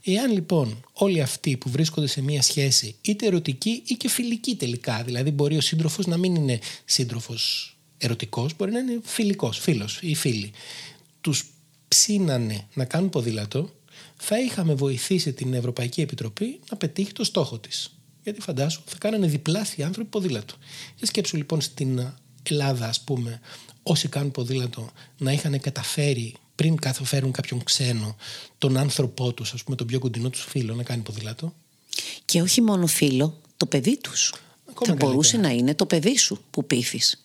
Εάν 0.04 0.32
λοιπόν 0.32 0.84
όλοι 0.92 1.20
αυτοί 1.20 1.56
που 1.56 1.70
βρίσκονται 1.70 2.06
σε 2.06 2.22
μία 2.22 2.42
σχέση 2.42 2.96
είτε 3.00 3.26
ερωτική 3.26 3.82
ή 3.86 3.94
και 3.94 4.08
φιλική 4.08 4.54
τελικά, 4.54 5.02
δηλαδή 5.02 5.30
μπορεί 5.30 5.56
ο 5.56 5.60
σύντροφος 5.60 6.06
να 6.06 6.16
μην 6.16 6.34
είναι 6.34 6.58
σύντροφος 6.84 7.74
ερωτικός, 7.98 8.56
μπορεί 8.56 8.72
να 8.72 8.78
είναι 8.78 9.00
φιλικός, 9.02 9.58
φίλος 9.58 9.98
ή 10.02 10.14
φίλη, 10.14 10.50
τους 11.20 11.44
ψήνανε 11.88 12.66
να 12.74 12.84
κάνουν 12.84 13.10
ποδήλατο, 13.10 13.70
θα 14.16 14.40
είχαμε 14.40 14.74
βοηθήσει 14.74 15.32
την 15.32 15.54
Ευρωπαϊκή 15.54 16.00
Επιτροπή 16.00 16.60
να 16.70 16.76
πετύχει 16.76 17.12
το 17.12 17.24
στόχο 17.24 17.58
της. 17.58 17.94
Γιατί 18.22 18.40
φαντάσου 18.40 18.82
θα 18.86 18.96
κάνανε 18.98 19.26
διπλάσιοι 19.26 19.82
άνθρωποι 19.82 20.08
ποδήλατο. 20.08 20.54
Για 20.96 21.06
σκέψου 21.06 21.36
λοιπόν 21.36 21.60
στην 21.60 22.12
Ελλάδα 22.42 22.88
ας 22.88 23.00
πούμε 23.00 23.40
όσοι 23.82 24.08
κάνουν 24.08 24.30
ποδήλατο 24.30 24.90
να 25.18 25.32
είχαν 25.32 25.60
καταφέρει 25.60 26.34
πριν 26.54 26.78
φέρουν 27.02 27.32
κάποιον 27.32 27.62
ξένο 27.62 28.16
τον 28.58 28.76
άνθρωπό 28.76 29.32
τους, 29.32 29.52
ας 29.52 29.64
πούμε 29.64 29.76
τον 29.76 29.86
πιο 29.86 29.98
κοντινό 29.98 30.30
τους 30.30 30.44
φίλο 30.44 30.74
να 30.74 30.82
κάνει 30.82 31.02
ποδήλατο; 31.02 31.54
Και 32.24 32.42
όχι 32.42 32.60
μόνο 32.60 32.86
φίλο, 32.86 33.40
το 33.56 33.66
παιδί 33.66 33.98
τους. 33.98 34.34
Ακόμα 34.70 34.96
θα 34.98 35.06
μπορούσε 35.06 35.30
καλύτερα. 35.30 35.54
να 35.54 35.60
είναι 35.60 35.74
το 35.74 35.86
παιδί 35.86 36.18
σου 36.18 36.40
που 36.50 36.66
πείθεις. 36.66 37.24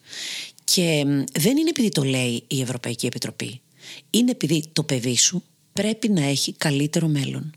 Και 0.64 1.04
μ, 1.06 1.24
δεν 1.32 1.58
είναι 1.58 1.70
επειδή 1.70 1.90
το 1.90 2.04
λέει 2.04 2.44
η 2.48 2.62
Ευρωπαϊκή 2.62 3.06
Επιτροπή. 3.06 3.62
Είναι 4.10 4.32
επειδή 4.32 4.64
το 4.74 4.84
παιδί 4.84 5.18
σου 5.18 5.44
πρέπει 5.74 6.10
να 6.10 6.24
έχει 6.24 6.54
καλύτερο 6.54 7.08
μέλλον. 7.08 7.52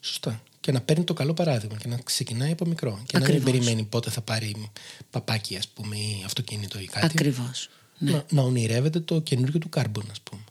Σωστά. 0.00 0.42
Και 0.60 0.72
να 0.72 0.80
παίρνει 0.80 1.04
το 1.04 1.14
καλό 1.14 1.34
παράδειγμα 1.34 1.76
και 1.76 1.88
να 1.88 1.96
ξεκινάει 1.96 2.50
από 2.52 2.64
μικρό. 2.66 3.02
Και 3.06 3.18
να 3.18 3.24
μην 3.24 3.36
Ακριβώς. 3.36 3.50
περιμένει 3.50 3.82
πότε 3.84 4.10
θα 4.10 4.20
πάρει 4.20 4.70
παπάκι, 5.10 5.56
ας 5.56 5.68
πούμε, 5.68 5.96
ή 5.96 6.22
αυτοκίνητο 6.24 6.78
ή 6.78 6.84
κάτι. 6.84 7.06
Ακριβώς. 7.06 7.68
Να, 7.98 8.24
να 8.30 8.42
ονειρεύεται 8.42 9.00
το 9.00 9.20
καινούργιο 9.20 9.58
του 9.60 9.68
κάρμπον, 9.68 10.04
ας 10.10 10.20
πούμε. 10.20 10.42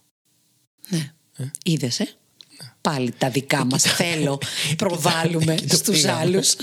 Ναι. 0.90 1.12
Ε. 1.38 1.52
Είδες, 1.64 2.00
ε; 2.00 2.08
Πάλι 2.82 3.12
τα 3.12 3.30
δικά 3.30 3.66
μας 3.66 3.82
θέλω, 3.84 4.40
προβάλλουμε 4.78 5.54
εκεί 5.54 5.68
το 5.68 5.76
στους 5.76 6.02
πήγαμε. 6.02 6.20
άλλους. 6.20 6.56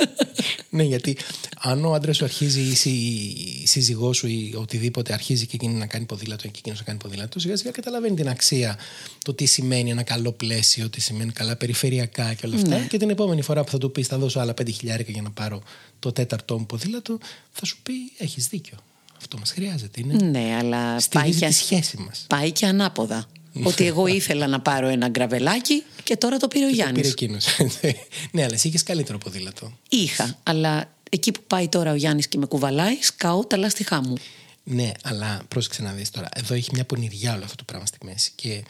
ναι, 0.70 0.82
γιατί 0.82 1.16
αν 1.64 1.84
ο 1.84 1.92
άντρας 1.94 2.16
σου 2.16 2.24
αρχίζει 2.24 2.60
ή 2.60 2.76
η- 2.90 3.60
η 3.62 3.66
σύζυγός 3.66 4.16
σου 4.16 4.26
ή 4.26 4.54
οτιδήποτε 4.56 5.12
αρχίζει 5.12 5.46
και 5.46 5.56
εκείνη 5.56 5.74
να 5.74 5.86
κάνει 5.86 6.04
ποδήλατο 6.04 6.42
και 6.48 6.54
εκείνος 6.58 6.78
να 6.78 6.84
κάνει 6.84 6.98
ποδήλατο, 6.98 7.38
σιγά 7.38 7.56
σιγά 7.56 7.70
καταλαβαίνει 7.70 8.14
την 8.16 8.28
αξία, 8.28 8.78
το 9.24 9.34
τι 9.34 9.44
σημαίνει 9.46 9.90
ένα 9.90 10.02
καλό 10.02 10.32
πλαίσιο, 10.32 10.88
τι 10.90 11.00
σημαίνει 11.00 11.32
καλά 11.32 11.56
περιφερειακά 11.56 12.34
και 12.34 12.46
όλα 12.46 12.54
αυτά. 12.56 12.78
Και 12.78 12.98
την 12.98 13.10
επόμενη 13.10 13.42
φορά 13.42 13.64
που 13.64 13.70
θα 13.70 13.78
του 13.78 13.92
πεις 13.92 14.06
θα 14.06 14.18
δώσω 14.18 14.40
άλλα 14.40 14.54
5 14.54 14.70
χιλιάρικα 14.72 15.10
για 15.12 15.22
να 15.22 15.30
πάρω 15.30 15.62
το 15.98 16.12
τέταρτό 16.12 16.58
μου 16.58 16.66
ποδήλατο, 16.66 17.18
θα 17.52 17.64
σου 17.64 17.76
πει 17.82 17.92
έχεις 18.18 18.46
δίκιο. 18.48 18.76
Αυτό 19.18 19.38
μας 19.38 19.50
χρειάζεται. 19.50 20.00
Είναι 20.00 20.14
ναι, 20.24 20.56
αλλά 20.60 20.86
πάει 20.86 21.00
στηρίζει 21.00 21.38
και, 21.38 21.46
τη 21.46 21.52
σχέση 21.52 21.96
μας. 22.06 22.24
πάει 22.28 22.50
και 22.52 22.66
ανάποδα. 22.66 23.26
Ότι 23.62 23.86
εγώ 23.86 24.06
ήθελα 24.06 24.46
να 24.46 24.60
πάρω 24.60 24.88
ένα 24.88 25.08
γκραβελάκι 25.08 25.82
και 26.04 26.16
τώρα 26.16 26.36
το 26.36 26.48
πήρε 26.48 26.64
ο 26.64 26.68
Πήρε 26.68 26.82
Γιάννης. 26.82 27.10
εκείνος. 27.10 27.46
ναι, 28.32 28.42
αλλά 28.42 28.52
εσύ 28.54 28.68
είχες 28.68 28.82
καλύτερο 28.82 29.18
ποδήλατο. 29.18 29.72
Είχα, 29.88 30.38
αλλά 30.42 30.90
εκεί 31.14 31.32
που 31.32 31.42
πάει 31.46 31.68
τώρα 31.68 31.92
ο 31.92 31.94
Γιάννης 31.94 32.28
και 32.28 32.38
με 32.38 32.46
κουβαλάει, 32.46 32.94
σκάω 33.02 33.44
τα 33.44 33.56
λάστιχά 33.56 34.02
μου. 34.02 34.14
Ναι, 34.64 34.90
αλλά 35.02 35.42
πρόσεξε 35.48 35.82
να 35.82 35.92
δεις 35.92 36.10
τώρα. 36.10 36.28
Εδώ 36.34 36.54
έχει 36.54 36.70
μια 36.72 36.84
πονηριά 36.84 37.34
όλο 37.34 37.44
αυτό 37.44 37.56
το 37.56 37.64
πράγμα 37.64 37.86
στη 37.86 37.98
μέση. 38.04 38.32
Και 38.34 38.64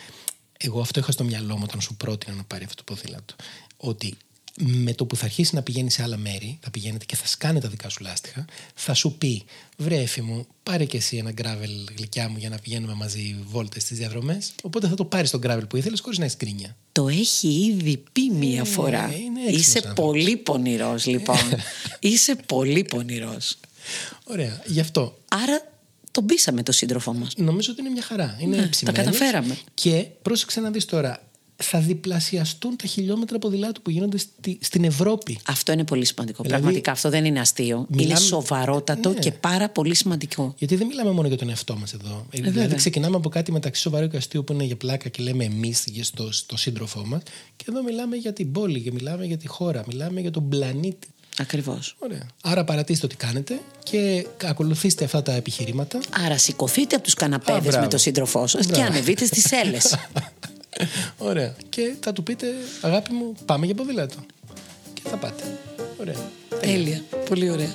εγώ 0.56 0.80
αυτό 0.80 1.00
είχα 1.00 1.12
στο 1.12 1.24
μυαλό 1.24 1.56
μου 1.56 1.62
όταν 1.64 1.80
σου 1.80 1.94
πρότεινα 1.96 2.34
να 2.36 2.44
πάρει 2.44 2.64
αυτό 2.64 2.84
το 2.84 2.94
ποδήλατο. 2.94 3.34
Ότι 3.76 4.16
με 4.60 4.92
το 4.94 5.04
που 5.06 5.16
θα 5.16 5.24
αρχίσει 5.24 5.54
να 5.54 5.62
πηγαίνει 5.62 5.90
σε 5.90 6.02
άλλα 6.02 6.16
μέρη, 6.16 6.58
θα 6.62 6.70
πηγαίνετε 6.70 7.04
και 7.04 7.16
θα 7.16 7.26
σκάνε 7.26 7.60
τα 7.60 7.68
δικά 7.68 7.88
σου 7.88 8.02
λάστιχα, 8.02 8.44
θα 8.74 8.94
σου 8.94 9.12
πει 9.18 9.44
βρέφη 9.76 10.22
μου, 10.22 10.46
πάρε 10.62 10.84
και 10.84 10.96
εσύ 10.96 11.16
ένα 11.16 11.30
γκράβελ 11.32 11.70
γλυκιά 11.96 12.28
μου 12.28 12.36
για 12.38 12.48
να 12.48 12.58
πηγαίνουμε 12.58 12.94
μαζί 12.94 13.36
βόλτες 13.48 13.82
στις 13.82 13.98
διαδρομές. 13.98 14.52
Οπότε 14.62 14.88
θα 14.88 14.94
το 14.94 15.04
πάρεις 15.04 15.30
τον 15.30 15.40
γκράβελ 15.40 15.66
που 15.66 15.76
ήθελες 15.76 16.00
χωρίς 16.00 16.18
να 16.18 16.24
έχεις 16.24 16.36
γκρίνια. 16.36 16.76
Το 16.92 17.08
έχει 17.08 17.48
ήδη 17.48 18.02
πει 18.12 18.30
μία 18.30 18.64
φορά. 18.64 19.04
είναι 19.14 19.40
έξυπνος 19.40 19.66
Είσαι 19.66 19.78
άνθρωπος. 19.78 20.04
πολύ 20.04 20.36
πονηρός 20.36 21.06
λοιπόν. 21.06 21.36
Είσαι 22.00 22.34
πολύ 22.46 22.82
πονηρός. 22.84 23.56
Ωραία. 24.24 24.62
Γι' 24.66 24.80
αυτό 24.80 25.18
Άρα 25.28 25.70
τον 26.10 26.26
πείσαμε 26.26 26.62
το 26.62 26.72
σύντροφό 26.72 27.12
μας. 27.12 27.32
νομίζω 27.36 27.72
ότι 27.72 27.80
είναι 27.80 27.90
μια 27.90 28.02
χαρά. 28.02 28.36
Είναι 28.40 28.56
Ναι, 28.56 28.62
τα 28.62 28.68
ψημένος. 28.68 29.04
καταφέραμε. 29.04 29.56
Και 29.74 30.06
πρόσεξε 30.22 30.60
να 30.60 30.70
δεις 30.70 30.84
τώρα, 30.84 31.28
θα 31.62 31.78
διπλασιαστούν 31.80 32.76
τα 32.76 32.86
χιλιόμετρα 32.86 33.38
ποδηλάτου 33.38 33.82
που 33.82 33.90
γίνονται 33.90 34.18
στη- 34.18 34.58
στην 34.60 34.84
Ευρώπη. 34.84 35.38
Αυτό 35.46 35.72
είναι 35.72 35.84
πολύ 35.84 36.04
σημαντικό. 36.04 36.42
Δηλαδή, 36.42 36.60
Πραγματικά 36.60 36.90
αυτό 36.92 37.08
δεν 37.10 37.24
είναι 37.24 37.40
αστείο. 37.40 37.86
μιλάμε- 37.88 38.10
Είναι 38.10 38.18
σοβαρότατο 38.26 39.08
Ναι. 39.08 39.18
και 39.18 39.32
πάρα 39.32 39.68
πολύ 39.68 39.94
σημαντικό. 39.94 40.54
Γιατί 40.58 40.76
δεν 40.76 40.86
μιλάμε 40.86 41.10
μόνο 41.10 41.28
για 41.28 41.36
τον 41.36 41.48
εαυτό 41.48 41.76
μας 41.76 41.92
εδώ. 41.92 42.26
δηλαδή, 42.30 42.58
Ε, 42.58 42.60
βέβαια. 42.62 42.76
ξεκινάμε 42.76 43.16
από 43.16 43.28
κάτι 43.28 43.52
μεταξύ 43.52 43.80
σοβαρού 43.80 44.08
και 44.08 44.16
αστείου 44.16 44.44
που 44.44 44.52
είναι 44.52 44.64
για 44.64 44.76
πλάκα 44.76 45.08
και 45.08 45.22
λέμε 45.22 45.44
εμείς 45.44 45.84
στο, 46.00 46.32
στο 46.32 46.56
σύντροφό 46.56 47.02
μας. 47.06 47.22
Και 47.56 47.64
εδώ 47.68 47.82
μιλάμε 47.82 48.16
για 48.16 48.32
την 48.32 48.52
πόλη, 48.52 48.80
και 48.80 48.92
μιλάμε 48.92 49.24
για 49.24 49.36
τη 49.36 49.46
χώρα, 49.46 49.82
μιλάμε 49.86 50.20
για 50.20 50.30
τον 50.30 50.48
πλανήτη. 50.48 51.06
Ακριβώς. 51.38 51.96
Ωραία. 51.98 52.26
Άρα 52.42 52.64
παρατήστε 52.64 53.06
τι 53.06 53.16
κάνετε 53.16 53.60
και 53.82 54.26
ακολουθήστε 54.44 55.04
αυτά 55.04 55.22
τα 55.22 55.32
επιχειρήματα. 55.32 55.98
Άρα 56.24 56.38
σηκωθείτε 56.38 56.94
από 56.94 57.04
τους 57.04 57.12
Α, 57.12 57.16
καναπέδες 57.16 57.62
μπράβο. 57.62 57.80
με 57.80 57.88
τον 57.88 57.98
σύντροφό 57.98 58.46
σας 58.46 58.66
και 58.66 58.72
Μπράβο. 58.72 58.86
ανεβείτε 58.92 59.24
στις 59.24 59.44
σέλες. 59.46 59.96
Ωραία. 61.18 61.54
Και 61.68 61.94
θα 62.00 62.12
του 62.12 62.22
πείτε, 62.22 62.46
αγάπη 62.80 63.12
μου, 63.12 63.34
πάμε 63.44 63.66
για 63.66 63.74
ποδήλατο. 63.74 64.16
Και 64.92 65.02
θα 65.04 65.16
πάτε. 65.16 65.42
Ωραία. 66.00 66.14
Τέλεια. 66.60 67.02
Πολύ 67.28 67.50
ωραία. 67.50 67.74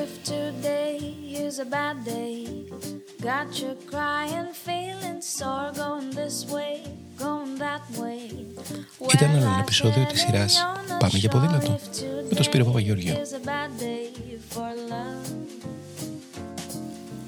If 0.00 0.10
today 0.32 0.98
is 1.46 1.54
a 1.58 1.68
bad 1.76 1.96
day, 2.14 2.36
got 3.28 3.48
you 3.60 3.72
crying, 3.92 4.48
feeling 4.66 5.20
sore, 5.36 5.70
going 5.82 6.10
this 6.20 6.38
way, 6.54 6.74
going 7.24 7.52
that 7.64 7.84
way. 8.00 8.22
Ήταν 9.14 9.30
Well, 9.30 9.36
άλλο 9.36 9.36
ένα 9.36 9.56
I 9.56 9.60
επεισόδιο 9.60 10.02
said 10.02 10.08
της 10.12 10.20
σειράς 10.20 10.56
you're 10.56 10.90
not 10.92 10.98
«Πάμε 10.98 11.18
για 11.18 11.28
ποδήλατο» 11.28 11.78
sure 11.80 11.94
if 11.94 12.28
με 12.28 12.34
τον 12.34 12.44
Σπύρο 12.44 12.64
Παπαγεώργιο. 12.64 13.14